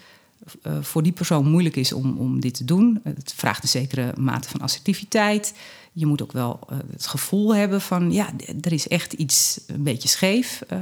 voor 0.82 1.04
die 1.04 1.12
persoon 1.12 1.50
moeilijk 1.50 1.76
is 1.76 1.94
om, 1.94 2.18
om 2.18 2.40
dit 2.40 2.54
te 2.54 2.66
doen. 2.66 3.00
Het 3.04 3.34
vraagt 3.36 3.64
een 3.64 3.70
zekere 3.70 4.14
mate 4.18 4.50
van 4.50 4.62
assertiviteit 4.62 5.54
je 5.98 6.06
moet 6.06 6.22
ook 6.22 6.32
wel 6.32 6.60
uh, 6.72 6.78
het 6.92 7.08
gevoel 7.08 7.56
hebben 7.56 7.82
van, 7.82 8.12
ja, 8.12 8.30
er 8.62 8.72
is 8.72 8.88
echt 8.88 9.14
iets 9.14 9.62
een 9.68 9.84
beetje 9.84 10.08
scheef. 10.08 10.64
Uh, 10.74 10.80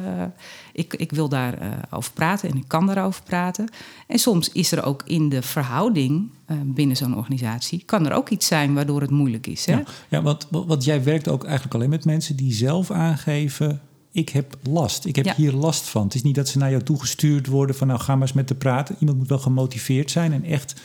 ik, 0.74 0.94
ik 0.94 1.12
wil 1.12 1.30
daarover 1.30 1.64
uh, 1.64 1.78
over 1.90 2.14
praten 2.14 2.50
en 2.50 2.58
ik 2.58 2.68
kan 2.68 2.86
daarover 2.86 3.24
praten. 3.24 3.70
En 4.08 4.20
soms 4.20 4.50
is 4.50 4.72
er 4.72 4.84
ook 4.84 5.02
in 5.06 5.30
de 5.30 5.42
verhouding 5.42 6.30
binnen 6.64 6.98
zo'n 6.98 7.18
organisatie, 7.18 7.84
kan 7.86 8.06
er 8.06 8.14
ook 8.14 8.30
iets 8.30 8.48
zijn 8.48 8.74
waardoor 8.74 9.02
het 9.02 9.10
moeilijk 9.10 9.48
is. 9.48 9.66
Hè? 9.66 9.74
Ja, 9.74 9.84
ja 10.10 10.22
want, 10.22 10.48
want 10.50 10.84
jij 10.84 11.04
werkt 11.04 11.28
ook 11.28 11.44
eigenlijk 11.44 11.76
alleen 11.76 11.90
met 11.90 12.06
mensen 12.06 12.36
die 12.36 12.54
zelf 12.54 12.92
aangeven, 12.92 13.82
ik 14.12 14.30
heb 14.30 14.58
last. 14.64 15.06
Ik 15.06 15.16
heb 15.16 15.26
ja. 15.26 15.34
hier 15.36 15.52
last 15.52 15.90
van. 15.90 16.04
Het 16.04 16.16
is 16.16 16.24
niet 16.24 16.36
dat 16.36 16.48
ze 16.48 16.58
naar 16.58 16.70
jou 16.70 16.84
toegestuurd 16.84 17.48
worden 17.48 17.76
van 17.76 17.88
nou 17.88 18.00
ga 18.00 18.14
maar 18.14 18.22
eens 18.22 18.34
met 18.34 18.48
te 18.48 18.56
praten. 18.56 18.96
Iemand 19.00 19.18
moet 19.18 19.28
wel 19.28 19.40
gemotiveerd 19.40 20.12
zijn 20.12 20.34
en 20.34 20.44
echt 20.44 20.82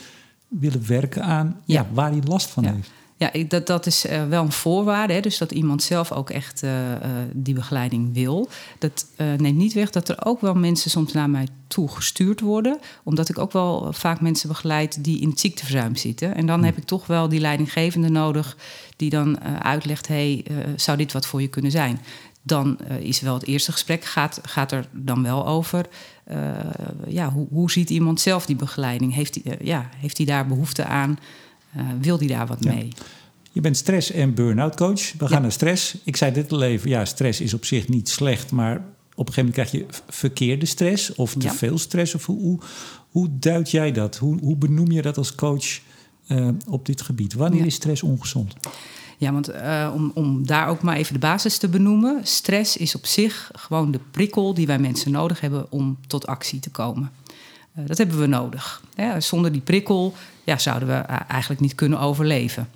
willen 0.49 0.87
werken 0.87 1.23
aan 1.23 1.61
ja. 1.65 1.81
ja 1.81 1.87
waar 1.93 2.11
hij 2.11 2.21
last 2.25 2.51
van 2.51 2.65
heeft. 2.65 2.91
Ja, 3.19 3.33
ik, 3.33 3.51
dat, 3.51 3.67
dat 3.67 3.87
is 3.87 4.07
uh, 4.07 4.29
wel 4.29 4.43
een 4.43 4.53
voorwaarde. 4.53 5.13
Hè, 5.13 5.21
dus 5.21 5.39
dat 5.39 5.53
iemand 5.53 5.83
zelf 5.83 6.13
ook 6.13 6.31
echt 6.31 6.63
uh, 6.63 6.91
uh, 6.91 6.97
die 7.33 7.55
begeleiding 7.55 8.15
wil. 8.15 8.49
Dat 8.79 9.07
neemt 9.17 9.57
niet 9.57 9.73
weg 9.73 9.91
dat 9.91 10.09
er 10.09 10.25
ook 10.25 10.41
wel 10.41 10.55
mensen 10.55 10.91
soms 10.91 11.13
naar 11.13 11.31
mij 11.31 11.49
toe 11.67 11.89
gestuurd 11.89 12.41
worden. 12.41 12.79
Omdat 13.03 13.29
ik 13.29 13.39
ook 13.39 13.53
wel 13.53 13.93
vaak 13.93 14.21
mensen 14.21 14.49
begeleid 14.49 15.05
die 15.05 15.21
in 15.21 15.29
het 15.29 15.41
ziekteverzuim 15.41 15.97
zitten. 15.97 16.35
En 16.35 16.47
dan 16.47 16.65
heb 16.65 16.77
ik 16.77 16.85
toch 16.85 17.07
wel 17.07 17.29
die 17.29 17.41
leidinggevende 17.41 18.09
nodig 18.09 18.57
die 18.97 19.11
dan 19.11 19.41
uitlegt: 19.63 20.09
hey, 20.09 20.45
zou 20.77 20.97
dit 20.97 21.13
wat 21.13 21.27
voor 21.27 21.41
je 21.41 21.49
kunnen 21.49 21.71
zijn? 21.71 22.01
Dan 22.43 22.79
is 23.01 23.21
wel 23.21 23.35
het 23.35 23.47
eerste 23.47 23.73
gesprek, 23.73 24.05
gaat, 24.05 24.41
gaat 24.43 24.73
er 24.73 24.89
dan 24.93 25.23
wel 25.23 25.47
over. 25.47 25.87
ja, 27.09 27.31
hoe, 27.31 27.47
hoe 27.51 27.71
ziet 27.71 27.91
iemand 27.91 28.21
zelf 28.21 28.47
die 28.47 28.57
begeleiding? 28.57 29.15
Heeft 29.15 29.39
hij, 29.43 29.59
ja, 29.63 29.89
heeft 29.97 30.17
hij 30.17 30.27
daar 30.27 30.47
behoefte 30.47 30.85
aan? 30.85 31.19
Uh, 31.77 31.83
wil 32.01 32.19
die 32.19 32.29
daar 32.29 32.47
wat 32.47 32.65
ja. 32.65 32.73
mee? 32.73 32.89
Je 33.53 33.61
bent 33.61 33.77
stress- 33.77 34.11
en 34.11 34.35
burn-out 34.35 34.77
coach. 34.77 35.13
We 35.13 35.29
gaan 35.29 35.43
naar 35.43 35.53
stress. 35.53 35.97
Ik 36.05 36.17
zei 36.17 36.33
dit 36.33 36.53
al 36.53 36.63
even, 36.63 36.91
ja, 36.91 37.05
stress 37.05 37.41
is 37.41 37.55
op 37.55 37.65
zich 37.65 37.89
niet 37.89 38.09
slecht, 38.09 38.51
maar 38.51 38.77
op 39.15 39.29
een 39.29 39.33
gegeven 39.33 39.53
moment 39.55 39.55
krijg 39.55 39.71
je 39.71 40.03
verkeerde 40.09 40.67
stress 40.67 41.15
of 41.15 41.33
te 41.33 41.47
ja. 41.47 41.53
veel 41.53 41.79
stress. 41.79 42.15
Of 42.15 42.27
hoe, 42.27 42.41
hoe, 42.41 42.59
hoe 43.11 43.29
duid 43.31 43.71
jij 43.71 43.93
dat? 43.93 44.17
Hoe, 44.17 44.39
hoe 44.41 44.57
benoem 44.57 44.91
je 44.91 45.03
dat 45.03 45.17
als 45.17 45.35
coach 45.35 45.81
uh, 46.29 46.49
op 46.69 46.87
dit 46.87 47.03
gebied? 47.03 47.35
Wanneer 47.35 47.67
is 47.67 47.75
stress 47.75 48.03
ongezond? 48.03 48.55
Ja, 49.19 49.33
want 49.33 49.51
uh, 49.51 49.93
om, 49.95 50.11
om 50.15 50.47
daar 50.47 50.69
ook 50.69 50.83
maar 50.83 50.97
even 50.97 51.13
de 51.13 51.19
basis 51.19 51.59
te 51.59 51.69
benoemen. 51.69 52.21
Stress 52.23 52.77
is 52.77 52.95
op 52.95 53.07
zich 53.07 53.51
gewoon 53.55 53.91
de 53.91 54.01
prikkel 54.11 54.55
die 54.55 54.67
wij 54.67 54.79
mensen 54.79 55.11
nodig 55.11 55.41
hebben 55.41 55.73
om 55.73 55.99
tot 56.07 56.27
actie 56.27 56.61
te 56.61 56.71
komen. 56.71 57.11
Uh, 57.79 57.87
dat 57.87 57.99
hebben 57.99 58.21
we 58.21 58.27
nodig. 58.27 58.83
Ja, 58.95 59.21
zonder 59.21 59.53
die 59.53 59.61
prikkel 59.61 60.15
ja, 60.45 60.59
zouden 60.59 60.89
we 60.89 60.95
eigenlijk 60.95 61.61
niet 61.61 61.75
kunnen 61.75 62.01
overleven. 62.01 62.69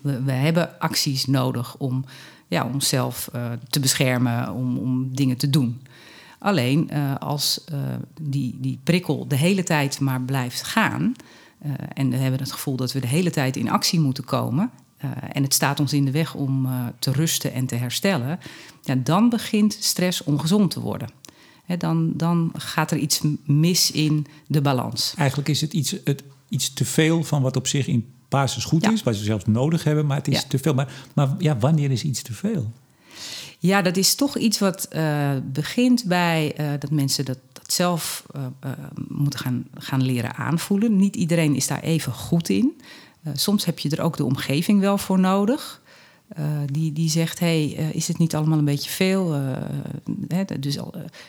We, 0.00 0.22
we 0.22 0.32
hebben 0.32 0.80
acties 0.80 1.26
nodig 1.26 1.76
om 1.76 2.04
ja, 2.48 2.64
onszelf 2.72 3.30
uh, 3.34 3.46
te 3.68 3.80
beschermen, 3.80 4.52
om, 4.52 4.78
om 4.78 5.14
dingen 5.14 5.36
te 5.36 5.50
doen. 5.50 5.82
Alleen 6.38 6.90
als 7.18 7.64
die, 8.20 8.56
die 8.60 8.78
prikkel 8.84 9.28
de 9.28 9.36
hele 9.36 9.62
tijd 9.62 10.00
maar 10.00 10.20
blijft 10.20 10.62
gaan. 10.62 11.14
en 11.92 12.10
we 12.10 12.16
hebben 12.16 12.40
het 12.40 12.52
gevoel 12.52 12.76
dat 12.76 12.92
we 12.92 13.00
de 13.00 13.06
hele 13.06 13.30
tijd 13.30 13.56
in 13.56 13.70
actie 13.70 14.00
moeten 14.00 14.24
komen. 14.24 14.70
en 15.32 15.42
het 15.42 15.54
staat 15.54 15.80
ons 15.80 15.92
in 15.92 16.04
de 16.04 16.10
weg 16.10 16.34
om 16.34 16.68
te 16.98 17.12
rusten 17.12 17.52
en 17.52 17.66
te 17.66 17.74
herstellen. 17.74 18.38
Ja, 18.82 18.94
dan 18.94 19.28
begint 19.28 19.76
stress 19.80 20.24
ongezond 20.24 20.70
te 20.70 20.80
worden. 20.80 21.08
He, 21.68 21.76
dan, 21.76 22.12
dan 22.14 22.52
gaat 22.56 22.90
er 22.90 22.98
iets 22.98 23.20
mis 23.44 23.90
in 23.90 24.26
de 24.46 24.60
balans. 24.60 25.14
Eigenlijk 25.16 25.48
is 25.48 25.60
het 25.60 25.72
iets, 25.72 25.94
het, 26.04 26.22
iets 26.48 26.72
te 26.72 26.84
veel 26.84 27.24
van 27.24 27.42
wat 27.42 27.56
op 27.56 27.66
zich 27.66 27.86
in 27.86 28.12
basis 28.28 28.64
goed 28.64 28.84
ja. 28.84 28.92
is, 28.92 29.02
wat 29.02 29.16
ze 29.16 29.24
zelfs 29.24 29.44
nodig 29.44 29.84
hebben, 29.84 30.06
maar 30.06 30.16
het 30.16 30.28
is 30.28 30.40
ja. 30.40 30.48
te 30.48 30.58
veel. 30.58 30.74
Maar, 30.74 30.92
maar 31.14 31.34
ja, 31.38 31.58
wanneer 31.58 31.90
is 31.90 32.02
iets 32.02 32.22
te 32.22 32.32
veel? 32.32 32.72
Ja, 33.58 33.82
dat 33.82 33.96
is 33.96 34.14
toch 34.14 34.36
iets 34.36 34.58
wat 34.58 34.88
uh, 34.92 35.30
begint 35.52 36.04
bij 36.04 36.54
uh, 36.60 36.70
dat 36.78 36.90
mensen 36.90 37.24
dat, 37.24 37.38
dat 37.52 37.72
zelf 37.72 38.26
uh, 38.36 38.70
moeten 39.08 39.38
gaan, 39.38 39.66
gaan 39.74 40.02
leren 40.02 40.34
aanvoelen. 40.34 40.96
Niet 40.96 41.16
iedereen 41.16 41.54
is 41.54 41.66
daar 41.66 41.82
even 41.82 42.12
goed 42.12 42.48
in. 42.48 42.80
soms 43.34 43.64
heb 43.64 43.78
je 43.78 43.90
er 43.90 44.02
ook 44.02 44.16
de 44.16 44.24
omgeving 44.24 44.80
wel 44.80 44.98
voor 44.98 45.18
nodig. 45.18 45.82
Uh, 46.38 46.44
die, 46.72 46.92
die 46.92 47.10
zegt: 47.10 47.38
hey, 47.38 47.76
uh, 47.78 47.94
is 47.94 48.08
het 48.08 48.18
niet 48.18 48.34
allemaal 48.34 48.58
een 48.58 48.64
beetje 48.64 48.90
veel? 48.90 49.34
Uh, 49.34 49.56
hè, 50.28 50.44
dus 50.60 50.78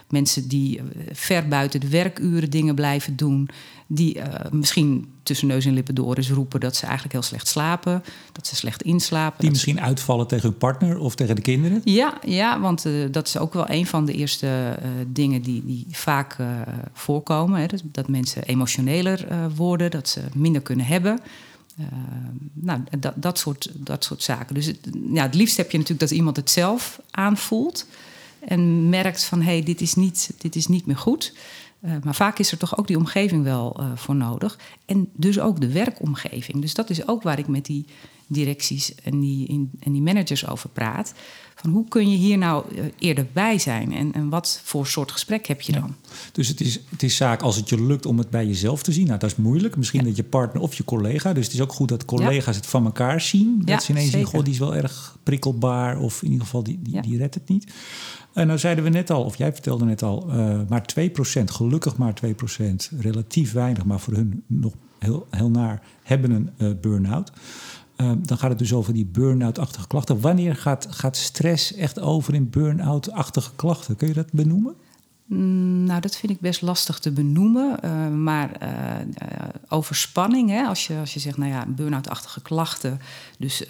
mensen 0.10 0.48
die 0.48 0.82
ver 1.12 1.48
buiten 1.48 1.79
de 1.79 1.89
werkuren 1.89 2.50
dingen 2.50 2.75
blijven 2.75 3.15
doen, 3.15 3.50
die 3.88 4.22
misschien 4.51 5.12
tussen 5.24 5.48
neus 5.48 5.65
en 5.65 5.74
lippen 5.74 5.96
door 5.96 6.18
eens 6.18 6.32
roepen 6.32 6.60
dat 6.60 6.75
ze 6.75 6.84
eigenlijk 6.84 7.13
heel 7.13 7.22
slecht 7.24 7.48
slapen, 7.48 8.03
dat 8.32 8.48
ze 8.48 8.56
slecht 8.56 8.82
inslapen. 8.82 9.39
Die 9.39 9.50
misschien 9.50 9.75
ze... 9.75 9.82
uitvallen 9.82 10.27
tegen 10.27 10.50
hun 10.50 10.58
partner 10.58 11.00
of 11.00 11.15
tegen 11.15 11.36
de 11.36 11.41
kinderen? 11.41 11.82
Ja, 11.84 12.18
ja 12.25 12.60
want 12.60 12.86
dat 13.12 13.27
is 13.27 13.38
ook 13.38 13.53
wel 13.53 13.70
een 13.70 13.86
van 13.86 14.06
de 14.06 14.13
eerste 14.13 14.79
dingen 15.08 15.41
die, 15.41 15.65
die 15.65 15.86
vaak 15.91 16.38
voorkomen. 16.94 17.60
Hè, 17.60 17.65
dus 17.65 17.82
dat 17.84 18.08
mensen 18.08 18.44
emotioneler 18.44 19.27
worden, 19.56 19.91
dat 19.91 20.10
ze 20.10 20.22
minder 20.34 20.62
kunnen 20.62 20.86
hebben. 20.86 21.20
Uh, 21.80 21.86
nou, 22.54 22.82
dat, 23.00 23.14
dat, 23.16 23.40
soort, 23.40 23.70
dat 23.74 24.04
soort 24.04 24.24
zaken. 24.24 24.56
Dus 24.56 24.66
het, 24.66 24.90
ja, 25.12 25.24
het 25.24 25.36
liefst 25.36 25.58
heb 25.58 25.72
je 25.72 25.78
natuurlijk 25.78 26.10
dat 26.10 26.18
iemand 26.18 26.36
het 26.36 26.50
zelf 26.50 27.00
aanvoelt 27.12 27.88
en 28.40 28.90
merkt 28.90 29.24
van 29.24 29.42
hé, 29.42 29.52
hey, 29.52 29.64
dit, 29.64 29.82
is 29.82 29.96
niet, 29.96 30.32
dit 30.38 30.56
is 30.56 30.68
niet 30.68 30.86
meer 30.86 30.98
goed. 30.98 31.34
Uh, 31.82 31.92
maar 32.04 32.16
vaak 32.16 32.40
is 32.40 32.52
er 32.52 32.58
toch 32.58 32.78
ook 32.78 32.88
die 32.88 32.98
omgeving 32.98 33.44
wel 33.44 33.78
uh, 33.80 33.92
voor 33.96 34.16
nodig. 34.16 34.60
En 34.86 35.10
dus 35.14 35.40
ook 35.40 35.62
de 35.62 35.72
werkomgeving. 35.72 36.62
Dus 36.62 36.74
dat 36.74 36.90
is 36.90 37.08
ook 37.08 37.24
waar 37.24 37.40
ik 37.40 37.48
met 37.48 37.66
die 37.66 37.86
directies 38.32 38.96
en 38.96 39.20
die, 39.20 39.48
in, 39.48 39.72
en 39.80 39.92
die 39.92 40.02
managers 40.02 40.48
over 40.48 40.70
praat. 40.70 41.14
Van 41.56 41.70
hoe 41.70 41.88
kun 41.88 42.10
je 42.10 42.18
hier 42.18 42.38
nou 42.38 42.76
uh, 42.76 42.84
eerder 43.00 43.28
bij 43.34 43.60
zijn 43.60 43.94
en, 43.94 44.14
en 44.14 44.30
wat 44.30 44.62
voor 44.64 44.88
soort 44.88 45.12
gesprek 45.12 45.48
heb 45.48 45.62
je 45.62 45.72
dan? 45.72 45.96
Ja. 46.02 46.10
Dus 46.32 46.48
het 46.48 46.62
is, 46.62 46.80
het 46.90 47.04
is 47.04 47.16
zaak 47.16 47.42
als 47.42 47.56
het 47.56 47.70
je 47.70 47.84
lukt 47.84 48.06
om 48.06 48.18
het 48.18 48.30
bij 48.30 48.46
jezelf 48.46 48.84
te 48.84 48.92
zien. 48.92 49.08
Nou, 49.08 49.20
dat 49.20 49.32
is 49.32 49.36
moeilijk. 49.36 49.78
Misschien 49.78 50.00
ja. 50.00 50.06
dat 50.06 50.16
je 50.16 50.24
partner 50.24 50.62
of 50.62 50.76
je 50.76 50.84
collega. 50.84 51.34
Dus 51.34 51.46
het 51.46 51.54
is 51.54 51.62
ook 51.62 51.74
goed 51.74 51.90
dat 51.90 52.06
collega's 52.06 52.56
het 52.56 52.66
van 52.66 52.86
elkaar 52.86 53.22
zien. 53.22 53.62
Dat 53.66 53.84
ze 53.84 53.92
ineens 53.92 54.12
zien, 54.12 54.24
goh, 54.24 54.44
die 54.44 54.54
is 54.54 54.60
wel 54.60 54.76
erg 54.76 55.18
prikkelbaar. 55.24 56.00
Of 56.00 56.22
in 56.22 56.32
ieder 56.32 56.46
geval, 56.46 56.64
die, 56.64 56.80
die, 56.82 57.02
die 57.02 57.18
redt 57.18 57.34
het 57.34 57.50
niet. 57.50 57.74
En 58.34 58.48
nou 58.48 58.60
zeiden 58.60 58.84
we 58.84 58.90
net 58.90 59.10
al, 59.10 59.24
of 59.24 59.38
jij 59.38 59.54
vertelde 59.54 59.86
net 59.86 60.04
al, 60.04 60.26
uh, 60.30 60.60
maar 60.68 60.86
2%, 61.00 61.44
gelukkig 61.46 61.98
maar 61.98 62.14
2%, 62.26 63.00
relatief 63.00 63.52
weinig, 63.52 63.86
maar 63.86 64.00
voor 64.00 64.14
hun 64.14 64.44
nog 64.48 64.74
heel, 65.00 65.28
heel 65.30 65.50
naar, 65.50 65.82
hebben 66.04 66.32
een 66.32 66.50
uh, 66.58 66.70
burn-out. 66.82 67.32
Uh, 68.01 68.12
dan 68.18 68.38
gaat 68.38 68.50
het 68.50 68.60
dus 68.60 68.74
over 68.74 68.94
die 68.94 69.06
burn-out-achtige 69.06 69.88
klachten. 69.88 70.22
Wanneer 70.22 70.56
gaat, 70.56 70.88
gaat 70.89 71.18
stress 71.18 71.74
echt 71.74 72.00
over 72.00 72.34
in 72.34 72.50
burn-out-achtige 72.50 73.51
klachten? 73.56 73.96
Kun 73.96 74.08
je 74.08 74.13
dat 74.13 74.32
benoemen? 74.32 74.75
Mm, 75.25 75.84
nou, 75.84 76.01
dat 76.01 76.15
vind 76.15 76.32
ik 76.32 76.39
best 76.39 76.62
lastig 76.62 77.00
te 77.00 77.12
benoemen. 77.12 77.77
Uh, 77.86 78.08
maar 78.08 78.51
uh, 78.63 78.70
overspanning, 79.68 80.50
hè, 80.50 80.63
als, 80.63 80.88
je, 80.88 80.98
als 81.00 81.13
je 81.13 81.20
zegt, 81.20 81.38
nou 81.38 81.51
ja, 81.51 81.65
burn-out-achtige 81.68 82.41
klachten. 82.41 83.00
Dus 83.39 83.63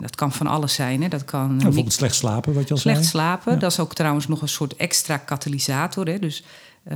dat 0.00 0.16
kan 0.16 0.32
van 0.32 0.46
alles 0.46 0.74
zijn. 0.74 1.02
Hè. 1.02 1.08
Dat 1.08 1.24
kan, 1.24 1.46
nou, 1.46 1.62
bijvoorbeeld 1.62 1.92
slecht 1.92 2.14
slapen, 2.14 2.54
wat 2.54 2.68
je 2.68 2.74
al 2.74 2.80
slecht 2.80 2.96
zei. 2.96 3.08
Slecht 3.08 3.24
slapen, 3.24 3.58
dat 3.58 3.70
is 3.70 3.78
ook 3.78 3.94
trouwens 3.94 4.28
nog 4.28 4.42
een 4.42 4.48
soort 4.48 4.76
extra 4.76 5.16
katalysator. 5.16 6.06
Hè. 6.06 6.18
Dus 6.18 6.44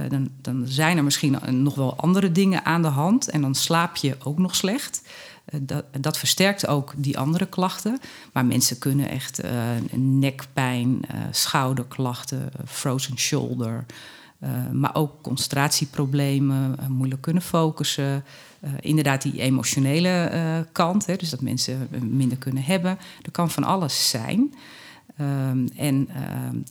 dan, 0.08 0.28
dan 0.40 0.62
zijn 0.66 0.96
er 0.96 1.04
misschien 1.04 1.38
nog 1.50 1.74
wel 1.74 1.96
andere 1.96 2.32
dingen 2.32 2.64
aan 2.64 2.82
de 2.82 2.88
hand. 2.88 3.28
En 3.28 3.40
dan 3.40 3.54
slaap 3.54 3.96
je 3.96 4.16
ook 4.22 4.38
nog 4.38 4.54
slecht. 4.54 5.02
Dat, 5.52 5.84
dat, 6.00 6.18
versterkt 6.18 6.66
ook 6.66 6.92
die 6.96 7.18
andere 7.18 7.46
klachten. 7.46 8.00
Maar 8.32 8.46
mensen 8.46 8.78
kunnen 8.78 9.08
echt 9.08 9.44
uh, 9.44 9.50
nekpijn, 9.96 10.88
uh, 10.88 11.20
schouderklachten, 11.30 12.50
frozen 12.66 13.18
shoulder. 13.18 13.86
Maar 14.72 14.94
ook 14.94 15.22
concentratieproblemen, 15.22 16.76
moeilijk 16.88 17.20
kunnen 17.20 17.42
focussen. 17.42 18.24
inderdaad, 18.80 19.22
die 19.22 19.40
emotionele 19.40 20.66
kant, 20.72 21.06
hè, 21.06 21.16
dus 21.16 21.30
dat 21.30 21.40
mensen 21.40 21.88
minder 22.00 22.38
kunnen 22.38 22.62
hebben. 22.62 22.98
Er 23.22 23.30
kan 23.30 23.50
van 23.50 23.64
alles 23.64 24.10
zijn. 24.10 24.54
Um, 25.20 25.68
en 25.76 26.08
uh, 26.10 26.14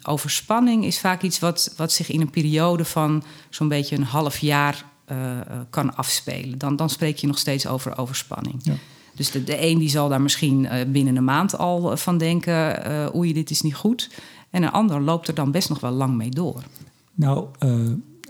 overspanning 0.04 0.86
is 0.86 1.00
vaak 1.00 1.22
iets 1.22 1.40
wat, 1.40 1.74
wat 1.78 1.92
zich 1.92 2.12
in 2.12 2.22
een 2.22 2.30
periode 2.30 2.86
van 2.86 3.24
zo'n 3.50 3.68
beetje 3.68 3.96
een 3.96 4.04
half 4.04 4.38
jaar 4.38 4.86
uh, 5.14 5.60
kan 5.70 5.96
afspelen. 5.96 6.58
Dan, 6.58 6.76
dan 6.76 6.90
spreek 6.90 7.18
je 7.18 7.28
nog 7.28 7.38
steeds 7.38 7.68
over 7.68 7.98
overspanning. 7.98 8.56
Ja. 8.62 8.74
Dus 9.16 9.32
de, 9.32 9.44
de 9.44 9.66
een 9.66 9.78
die 9.78 9.90
zal 9.90 10.10
daar 10.10 10.22
misschien 10.22 10.64
uh, 10.64 10.72
binnen 10.88 11.16
een 11.16 11.24
maand 11.24 11.58
al 11.58 11.98
van 11.98 12.18
denken: 12.18 13.16
oei, 13.16 13.34
dit 13.34 13.50
is 13.50 13.62
niet 13.62 13.76
goed. 13.76 14.10
En 14.50 14.64
een 14.64 14.72
ander 14.72 15.02
loopt 15.02 15.28
er 15.28 15.34
dan 15.34 15.52
best 15.52 15.70
nog 15.70 15.80
wel 15.80 15.92
lang 15.92 16.16
mee 16.16 16.30
door. 16.30 16.64
Nou, 17.14 17.48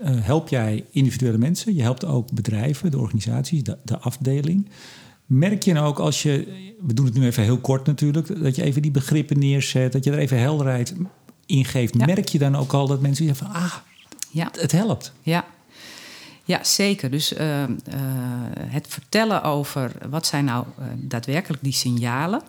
help 0.04 0.48
jij 0.48 0.84
individuele 0.90 1.38
mensen, 1.38 1.74
je 1.74 1.82
helpt 1.82 2.04
ook 2.04 2.32
bedrijven, 2.32 2.90
de 2.90 2.98
organisaties, 2.98 3.62
de, 3.62 3.78
de 3.84 3.98
afdeling. 3.98 4.68
Merk 5.26 5.62
je 5.62 5.72
nou 5.72 5.86
ook 5.86 5.98
als 5.98 6.22
je, 6.22 6.46
we 6.80 6.94
doen 6.94 7.04
het 7.04 7.14
nu 7.14 7.24
even 7.24 7.42
heel 7.42 7.58
kort 7.58 7.86
natuurlijk, 7.86 8.42
dat 8.42 8.56
je 8.56 8.62
even 8.62 8.82
die 8.82 8.90
begrippen 8.90 9.38
neerzet, 9.38 9.92
dat 9.92 10.04
je 10.04 10.10
er 10.10 10.18
even 10.18 10.38
helderheid 10.38 10.94
in 11.46 11.64
geeft. 11.64 11.94
Ja. 11.98 12.06
Merk 12.06 12.28
je 12.28 12.38
dan 12.38 12.56
ook 12.56 12.72
al 12.72 12.86
dat 12.86 13.00
mensen 13.00 13.26
zeggen 13.26 13.46
van, 13.46 13.54
ah, 13.54 13.74
ja. 14.30 14.48
het 14.52 14.72
helpt? 14.72 15.12
Ja, 15.22 15.44
ja, 16.44 16.64
zeker. 16.64 17.10
Dus 17.10 17.32
uh, 17.32 17.62
uh, 17.62 17.66
het 18.56 18.86
vertellen 18.88 19.42
over 19.42 19.92
wat 20.10 20.26
zijn 20.26 20.44
nou 20.44 20.66
uh, 20.78 20.84
daadwerkelijk 20.96 21.62
die 21.62 21.72
signalen. 21.72 22.42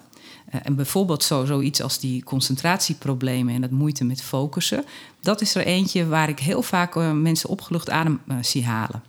en 0.50 0.75
bijvoorbeeld 0.75 1.24
zo, 1.24 1.46
zoiets 1.46 1.82
als 1.82 2.00
die 2.00 2.24
concentratieproblemen 2.24 3.54
en 3.54 3.62
dat 3.62 3.72
moeite 3.72 4.04
met 4.04 4.22
focussen. 4.22 4.86
Dat 5.22 5.42
is 5.42 5.56
er 5.56 5.66
eentje 5.66 6.08
waar 6.08 6.30
ik 6.30 6.40
heel 6.40 6.62
vaak 6.62 6.96
mensen 7.14 7.50
opgelucht 7.50 7.90
adem 7.90 8.22
zie 8.42 8.66
halen. 8.66 9.04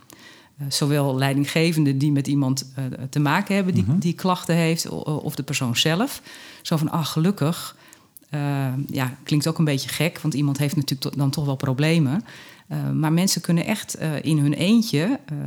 zowel 0.67 1.17
leidinggevenden 1.17 1.97
die 1.97 2.11
met 2.11 2.27
iemand 2.27 2.73
te 3.09 3.19
maken 3.19 3.55
hebben 3.55 3.73
die, 3.73 3.85
die 3.97 4.13
klachten 4.13 4.55
heeft, 4.55 4.89
of 5.03 5.35
de 5.35 5.43
persoon 5.43 5.75
zelf. 5.75 6.21
Zo 6.61 6.77
van, 6.77 6.91
ah, 6.91 7.05
gelukkig. 7.05 7.75
ja, 8.87 9.17
klinkt 9.23 9.47
ook 9.47 9.57
een 9.57 9.65
beetje 9.65 9.89
gek, 9.89 10.19
want 10.19 10.33
iemand 10.33 10.57
heeft 10.57 10.75
natuurlijk 10.75 11.17
dan 11.17 11.29
toch 11.29 11.45
wel 11.45 11.55
problemen. 11.55 12.23
Uh, 12.71 12.91
maar 12.91 13.13
mensen 13.13 13.41
kunnen 13.41 13.65
echt 13.65 14.01
uh, 14.01 14.11
in 14.21 14.37
hun 14.37 14.53
eentje 14.53 14.99
uh, 15.05 15.37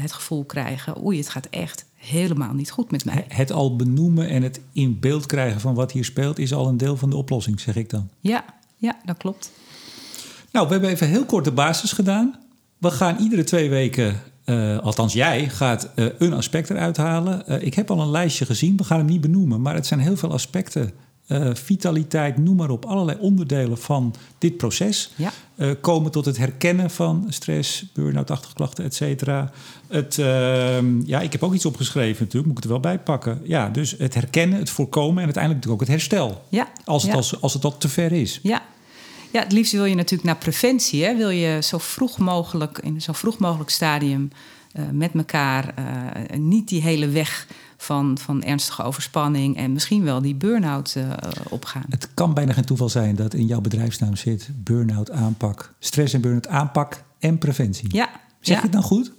het 0.00 0.12
gevoel 0.12 0.44
krijgen: 0.44 1.04
oei, 1.04 1.18
het 1.18 1.28
gaat 1.28 1.46
echt 1.50 1.84
helemaal 1.94 2.52
niet 2.52 2.70
goed 2.70 2.90
met 2.90 3.04
mij. 3.04 3.24
Het 3.28 3.52
al 3.52 3.76
benoemen 3.76 4.28
en 4.28 4.42
het 4.42 4.60
in 4.72 5.00
beeld 5.00 5.26
krijgen 5.26 5.60
van 5.60 5.74
wat 5.74 5.92
hier 5.92 6.04
speelt, 6.04 6.38
is 6.38 6.54
al 6.54 6.68
een 6.68 6.76
deel 6.76 6.96
van 6.96 7.10
de 7.10 7.16
oplossing, 7.16 7.60
zeg 7.60 7.76
ik 7.76 7.90
dan. 7.90 8.08
Ja, 8.20 8.44
ja 8.76 8.96
dat 9.04 9.16
klopt. 9.16 9.52
Nou, 10.52 10.66
we 10.66 10.72
hebben 10.72 10.90
even 10.90 11.08
heel 11.08 11.24
kort 11.24 11.44
de 11.44 11.52
basis 11.52 11.92
gedaan. 11.92 12.38
We 12.78 12.90
gaan 12.90 13.18
iedere 13.18 13.44
twee 13.44 13.70
weken, 13.70 14.20
althans 14.82 15.12
jij, 15.12 15.48
gaat 15.48 15.90
een 15.94 16.32
aspect 16.32 16.70
eruit 16.70 16.96
halen. 16.96 17.62
ik 17.64 17.74
heb 17.74 17.90
al 17.90 18.00
een 18.00 18.10
lijstje 18.10 18.46
gezien, 18.46 18.76
we 18.76 18.84
gaan 18.84 18.98
hem 18.98 19.06
niet 19.06 19.20
benoemen, 19.20 19.62
maar 19.62 19.74
het 19.74 19.86
zijn 19.86 20.00
heel 20.00 20.16
veel 20.16 20.32
aspecten 20.32 20.92
uh, 21.28 21.54
vitaliteit, 21.54 22.38
noem 22.38 22.56
maar 22.56 22.70
op, 22.70 22.84
allerlei 22.84 23.18
onderdelen 23.20 23.78
van 23.78 24.14
dit 24.38 24.56
proces. 24.56 25.12
Ja. 25.16 25.32
Uh, 25.56 25.70
komen 25.80 26.10
tot 26.10 26.24
het 26.24 26.36
herkennen 26.36 26.90
van 26.90 27.26
stress, 27.28 27.84
burn-out-achtige 27.94 28.54
klachten, 28.54 28.84
et 28.84 28.94
cetera. 28.94 29.50
Het, 29.88 30.18
uh, 30.18 31.06
ja, 31.06 31.20
ik 31.20 31.32
heb 31.32 31.42
ook 31.42 31.54
iets 31.54 31.66
opgeschreven 31.66 32.24
natuurlijk, 32.24 32.46
moet 32.46 32.58
ik 32.58 32.62
het 32.62 32.64
er 32.64 32.80
wel 32.80 32.92
bij 32.92 32.98
pakken. 32.98 33.40
Ja, 33.44 33.68
dus 33.68 33.94
het 33.98 34.14
herkennen, 34.14 34.58
het 34.58 34.70
voorkomen 34.70 35.18
en 35.18 35.24
uiteindelijk 35.24 35.64
natuurlijk 35.64 35.82
ook 35.82 35.88
het 35.88 35.98
herstel. 35.98 36.44
Ja. 36.48 36.68
Als, 36.84 37.02
het 37.02 37.10
ja. 37.10 37.16
als, 37.16 37.40
als 37.40 37.54
het 37.54 37.64
al 37.64 37.78
te 37.78 37.88
ver 37.88 38.12
is. 38.12 38.40
Ja. 38.42 38.62
Ja, 39.32 39.40
het 39.42 39.52
liefst 39.52 39.72
wil 39.72 39.84
je 39.84 39.94
natuurlijk 39.94 40.24
naar 40.24 40.36
preventie. 40.36 41.04
Hè? 41.04 41.16
Wil 41.16 41.30
je 41.30 41.62
zo 41.62 41.78
vroeg 41.78 42.18
mogelijk, 42.18 42.78
in 42.78 43.02
zo'n 43.02 43.14
vroeg 43.14 43.38
mogelijk 43.38 43.70
stadium 43.70 44.30
uh, 44.72 44.84
met 44.92 45.10
elkaar 45.14 45.74
niet 46.38 46.68
die 46.68 46.82
hele 46.82 47.08
weg 47.08 47.46
van, 47.84 48.18
van 48.18 48.42
ernstige 48.42 48.82
overspanning 48.82 49.56
en 49.56 49.72
misschien 49.72 50.04
wel 50.04 50.22
die 50.22 50.34
burn-out 50.34 50.94
uh, 50.98 51.10
opgaan. 51.48 51.84
Het 51.88 52.08
kan 52.14 52.34
bijna 52.34 52.52
geen 52.52 52.64
toeval 52.64 52.88
zijn 52.88 53.16
dat 53.16 53.34
in 53.34 53.46
jouw 53.46 53.60
bedrijfsnaam 53.60 54.16
zit 54.16 54.48
burn-out 54.54 55.10
aanpak, 55.10 55.74
stress 55.78 56.14
en 56.14 56.20
burn-out 56.20 56.48
aanpak 56.48 57.04
en 57.18 57.38
preventie. 57.38 57.88
Ja. 57.96 58.10
Zeg 58.40 58.56
ja. 58.56 58.56
je 58.56 58.62
het 58.62 58.72
dan 58.72 58.82
goed? 58.82 59.12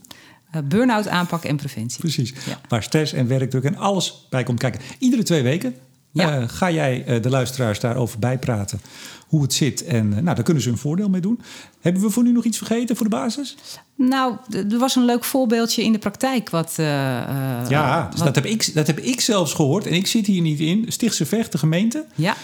Uh, 0.56 0.62
burn-out 0.62 1.08
aanpak 1.08 1.43
en 1.43 1.56
preventie. 1.56 1.99
Precies. 1.99 2.34
Ja. 2.45 2.60
Waar 2.67 2.84
stress 2.84 3.13
en 3.13 3.28
werkdruk 3.28 3.63
en 3.63 3.78
alles 3.78 4.28
bij 4.30 4.43
komt 4.43 4.60
kijken. 4.60 4.82
Iedere 4.99 5.23
twee 5.23 5.43
weken 5.43 5.75
ja. 6.23 6.39
uh, 6.39 6.43
ga 6.47 6.71
jij 6.71 7.19
de 7.21 7.30
luisteraars 7.30 7.80
daarover 7.80 8.19
bijpraten 8.19 8.80
hoe 9.28 9.41
het 9.41 9.54
zit. 9.54 9.84
En 9.84 10.10
nou, 10.10 10.23
daar 10.23 10.43
kunnen 10.43 10.63
ze 10.63 10.69
een 10.69 10.78
voordeel 10.78 11.10
mee 11.10 11.21
doen. 11.21 11.39
Hebben 11.82 12.01
we 12.01 12.10
voor 12.10 12.23
nu 12.23 12.32
nog 12.32 12.43
iets 12.43 12.58
vergeten 12.58 12.95
voor 12.95 13.10
de 13.10 13.15
basis? 13.15 13.56
Nou, 13.95 14.36
er 14.49 14.78
was 14.78 14.95
een 14.95 15.06
leuk 15.06 15.23
voorbeeldje 15.23 15.84
in 15.84 15.91
de 15.91 15.99
praktijk. 15.99 16.49
Wat, 16.49 16.73
ja, 16.78 18.08
dus 18.12 18.19
wat... 18.19 18.25
Dat, 18.28 18.36
heb 18.36 18.45
ik, 18.45 18.73
dat 18.73 18.88
heb 18.88 18.99
ik 18.99 19.21
zelfs 19.21 19.54
gehoord. 19.54 19.86
En 19.86 19.93
ik 19.93 20.08
zit 20.08 20.25
hier 20.25 20.41
niet 20.41 20.60
in. 20.60 20.86
Stichtse 20.88 21.25
Vecht, 21.25 21.51
de 21.51 21.58
gemeente. 21.58 22.06
Ja. 22.15 22.36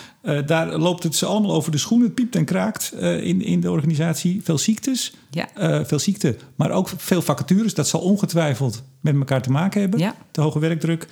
Daar 0.46 0.78
loopt 0.78 1.04
het 1.04 1.16
ze 1.16 1.26
allemaal 1.26 1.52
over 1.52 1.72
de 1.72 1.78
schoenen. 1.78 2.08
Het 2.08 2.16
piept 2.16 2.36
en 2.36 2.46
kraakt 2.46 2.94
in, 3.00 3.42
in 3.42 3.60
de 3.60 3.72
organisatie. 3.72 4.42
Veel 4.44 4.58
ziektes. 4.58 5.14
Ja. 5.30 5.48
veel 5.86 6.00
ziekte, 6.00 6.36
maar 6.56 6.72
ook 6.72 6.90
veel 6.98 7.22
vacatures. 7.22 7.74
Dat 7.74 7.88
zal 7.88 8.00
ongetwijfeld 8.00 8.84
met 9.00 9.16
elkaar 9.16 9.42
te 9.42 9.52
maken 9.52 9.82
hebben. 9.82 10.00
Ja. 10.00 10.16
De 10.32 10.42
hoge 10.42 10.60
werkdruk. 10.60 11.08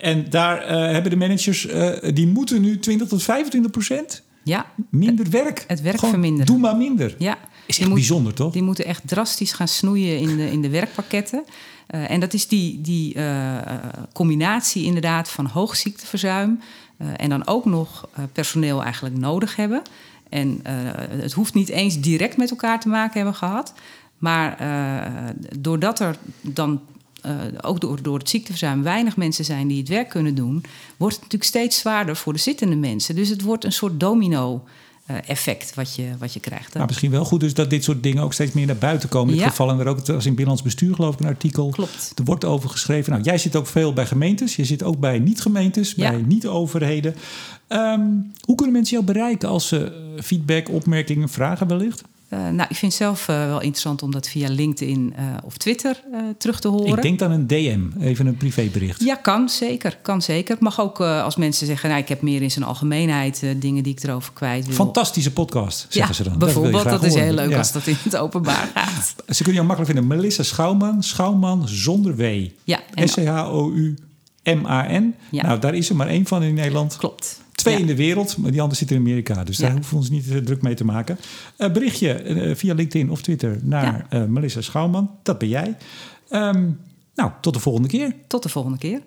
En 0.00 0.30
daar 0.30 0.68
hebben 0.68 1.10
de 1.10 1.16
managers... 1.16 1.68
die 2.14 2.26
moeten 2.26 2.60
nu 2.60 2.78
20 2.78 3.08
tot 3.08 3.22
25 3.22 3.70
procent... 3.70 4.22
Ja. 4.42 4.66
Minder 4.90 5.30
werk. 5.30 5.64
Het 5.66 5.80
werk 5.80 5.94
Gewoon, 5.94 6.10
verminderen. 6.10 6.46
Doe 6.46 6.58
maar 6.58 6.76
minder. 6.76 7.14
Ja. 7.18 7.38
Is 7.66 7.78
echt 7.78 7.88
moet, 7.88 7.98
bijzonder, 7.98 8.34
toch? 8.34 8.52
Die 8.52 8.62
moeten 8.62 8.84
echt 8.84 9.02
drastisch 9.08 9.52
gaan 9.52 9.68
snoeien 9.68 10.18
in 10.18 10.36
de, 10.36 10.50
in 10.50 10.62
de 10.62 10.68
werkpakketten. 10.68 11.44
Uh, 11.94 12.10
en 12.10 12.20
dat 12.20 12.34
is 12.34 12.48
die, 12.48 12.80
die 12.80 13.14
uh, 13.14 13.56
combinatie 14.12 14.84
inderdaad 14.84 15.30
van 15.30 15.46
hoog 15.46 15.76
ziekteverzuim... 15.76 16.60
Uh, 16.98 17.08
en 17.16 17.28
dan 17.28 17.46
ook 17.46 17.64
nog 17.64 18.08
personeel 18.32 18.82
eigenlijk 18.82 19.16
nodig 19.16 19.56
hebben. 19.56 19.82
En 20.28 20.60
het 21.20 21.32
hoeft 21.32 21.54
niet 21.54 21.68
eens 21.68 22.00
direct 22.00 22.36
met 22.36 22.50
elkaar 22.50 22.80
te 22.80 22.88
maken 22.88 23.16
hebben 23.16 23.34
gehad... 23.34 23.74
maar 24.18 24.56
doordat 25.58 26.00
er 26.00 26.16
dan 26.40 26.80
uh, 27.26 27.32
ook 27.60 27.80
door, 27.80 28.02
door 28.02 28.18
het 28.18 28.28
ziekteverzuim 28.28 28.82
weinig 28.82 29.16
mensen 29.16 29.44
zijn 29.44 29.68
die 29.68 29.78
het 29.78 29.88
werk 29.88 30.08
kunnen 30.08 30.34
doen, 30.34 30.64
wordt 30.96 31.14
het 31.14 31.22
natuurlijk 31.24 31.50
steeds 31.50 31.78
zwaarder 31.78 32.16
voor 32.16 32.32
de 32.32 32.38
zittende 32.38 32.76
mensen. 32.76 33.14
Dus 33.14 33.28
het 33.28 33.42
wordt 33.42 33.64
een 33.64 33.72
soort 33.72 34.00
domino. 34.00 34.64
Uh, 35.10 35.16
effect 35.26 35.74
wat 35.74 35.94
je, 35.94 36.08
wat 36.18 36.32
je 36.32 36.40
krijgt. 36.40 36.74
Maar 36.74 36.86
misschien 36.86 37.10
wel 37.10 37.24
goed 37.24 37.40
dus 37.40 37.54
dat 37.54 37.70
dit 37.70 37.84
soort 37.84 38.02
dingen 38.02 38.22
ook 38.22 38.32
steeds 38.32 38.52
meer 38.52 38.66
naar 38.66 38.76
buiten 38.76 39.08
komen. 39.08 39.28
In 39.28 39.34
dit 39.34 39.44
ja. 39.44 39.50
geval 39.50 39.70
en 39.70 39.80
er 39.80 39.86
ook, 39.86 39.96
het 39.96 40.06
was 40.06 40.26
in 40.26 40.30
Binnenlands 40.30 40.62
Bestuur 40.62 40.94
geloof 40.94 41.14
ik 41.14 41.20
een 41.20 41.26
artikel. 41.26 41.68
Klopt. 41.68 42.12
Er 42.14 42.24
wordt 42.24 42.44
over 42.44 42.70
geschreven. 42.70 43.12
Nou, 43.12 43.24
jij 43.24 43.38
zit 43.38 43.56
ook 43.56 43.66
veel 43.66 43.92
bij 43.92 44.06
gemeentes. 44.06 44.56
Je 44.56 44.64
zit 44.64 44.82
ook 44.82 44.98
bij 44.98 45.18
niet-gemeentes, 45.18 45.92
Ja. 45.96 46.10
bij 46.10 46.22
niet-overheden. 46.26 47.14
Um, 47.68 48.32
hoe 48.44 48.54
kunnen 48.54 48.74
mensen 48.74 48.94
jou 48.94 49.12
bereiken 49.12 49.48
als 49.48 49.68
ze 49.68 50.12
feedback, 50.22 50.68
opmerkingen, 50.68 51.28
vragen 51.28 51.66
wellicht? 51.66 52.02
Uh, 52.30 52.38
nou, 52.38 52.66
ik 52.68 52.76
vind 52.76 52.92
het 52.92 53.00
zelf 53.02 53.28
uh, 53.28 53.46
wel 53.46 53.60
interessant 53.60 54.02
om 54.02 54.10
dat 54.10 54.28
via 54.28 54.48
LinkedIn 54.48 55.14
uh, 55.18 55.24
of 55.44 55.56
Twitter 55.56 56.00
terug 56.38 56.60
te 56.60 56.68
horen. 56.68 56.96
Ik 56.96 57.02
denk 57.02 57.18
dan 57.18 57.30
een 57.30 57.46
DM, 57.46 57.80
even 58.00 58.26
een 58.26 58.36
privébericht. 58.36 59.04
Ja, 59.04 59.14
kan 59.14 59.48
zeker. 59.48 59.98
Kan 60.02 60.22
zeker. 60.22 60.56
Mag 60.60 60.80
ook 60.80 61.00
als 61.00 61.36
mensen 61.36 61.66
zeggen, 61.66 61.88
nou, 61.88 62.00
ik 62.00 62.08
heb 62.08 62.22
meer 62.22 62.42
in 62.42 62.50
zijn 62.50 62.64
algemeenheid 62.64 63.44
dingen 63.56 63.82
die 63.82 63.92
ik 63.92 64.02
erover 64.02 64.32
kwijt 64.32 64.66
wil. 64.66 64.74
Fantastische 64.74 65.32
podcast, 65.32 65.86
zeggen 65.88 66.06
ja, 66.06 66.12
ze 66.12 66.22
dan. 66.22 66.38
Bijvoorbeeld, 66.38 66.82
dat, 66.82 66.92
dat 67.00 67.02
is 67.02 67.14
heel 67.14 67.32
leuk 67.32 67.50
ja. 67.50 67.58
als 67.58 67.72
dat 67.72 67.86
in 67.86 67.96
het 68.02 68.16
openbaar 68.16 68.70
gaat. 68.74 69.14
Ze 69.28 69.42
kunnen 69.42 69.54
jou 69.54 69.66
makkelijk 69.66 69.92
vinden. 69.92 70.06
Melissa 70.16 70.42
Schouwman, 70.42 71.02
Schouwman 71.02 71.68
zonder 71.68 72.16
W. 72.16 72.46
Ja, 72.64 72.80
S-C-H-O-U-M-A-N. 72.94 74.04
Ja. 75.30 75.42
Nou, 75.42 75.58
daar 75.58 75.74
is 75.74 75.88
er 75.88 75.96
maar 75.96 76.08
één 76.08 76.26
van 76.26 76.42
in 76.42 76.54
Nederland. 76.54 76.96
Klopt. 76.96 77.40
Twee 77.60 77.74
Ja. 77.74 77.80
in 77.80 77.86
de 77.86 77.96
wereld, 77.96 78.36
maar 78.36 78.50
die 78.50 78.60
andere 78.60 78.78
zit 78.78 78.90
in 78.90 78.96
Amerika. 78.98 79.44
Dus 79.44 79.56
daar 79.56 79.68
Ja. 79.68 79.74
hoeven 79.74 79.92
we 79.92 79.98
ons 80.00 80.10
niet 80.10 80.26
uh, 80.26 80.36
druk 80.36 80.62
mee 80.62 80.74
te 80.74 80.84
maken. 80.84 81.18
Uh, 81.58 81.72
berichtje 81.72 82.24
uh, 82.24 82.54
via 82.54 82.74
LinkedIn 82.74 83.10
of 83.10 83.22
Twitter 83.22 83.58
naar 83.62 84.06
uh, 84.14 84.24
Melissa 84.24 84.60
Schouwman. 84.60 85.10
Dat 85.22 85.38
ben 85.38 85.48
jij. 85.48 85.76
Um, 86.30 86.78
nou, 87.14 87.30
tot 87.40 87.54
de 87.54 87.60
volgende 87.60 87.88
keer. 87.88 88.14
Tot 88.26 88.42
de 88.42 88.48
volgende 88.48 88.78
keer. 88.78 89.00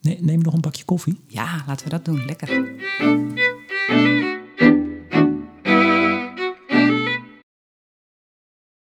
Nee, 0.00 0.18
neem 0.20 0.42
nog 0.42 0.54
een 0.54 0.60
bakje 0.60 0.84
koffie. 0.84 1.20
Ja, 1.28 1.64
laten 1.66 1.84
we 1.84 1.90
dat 1.90 2.04
doen. 2.04 2.24
Lekker. 2.26 2.64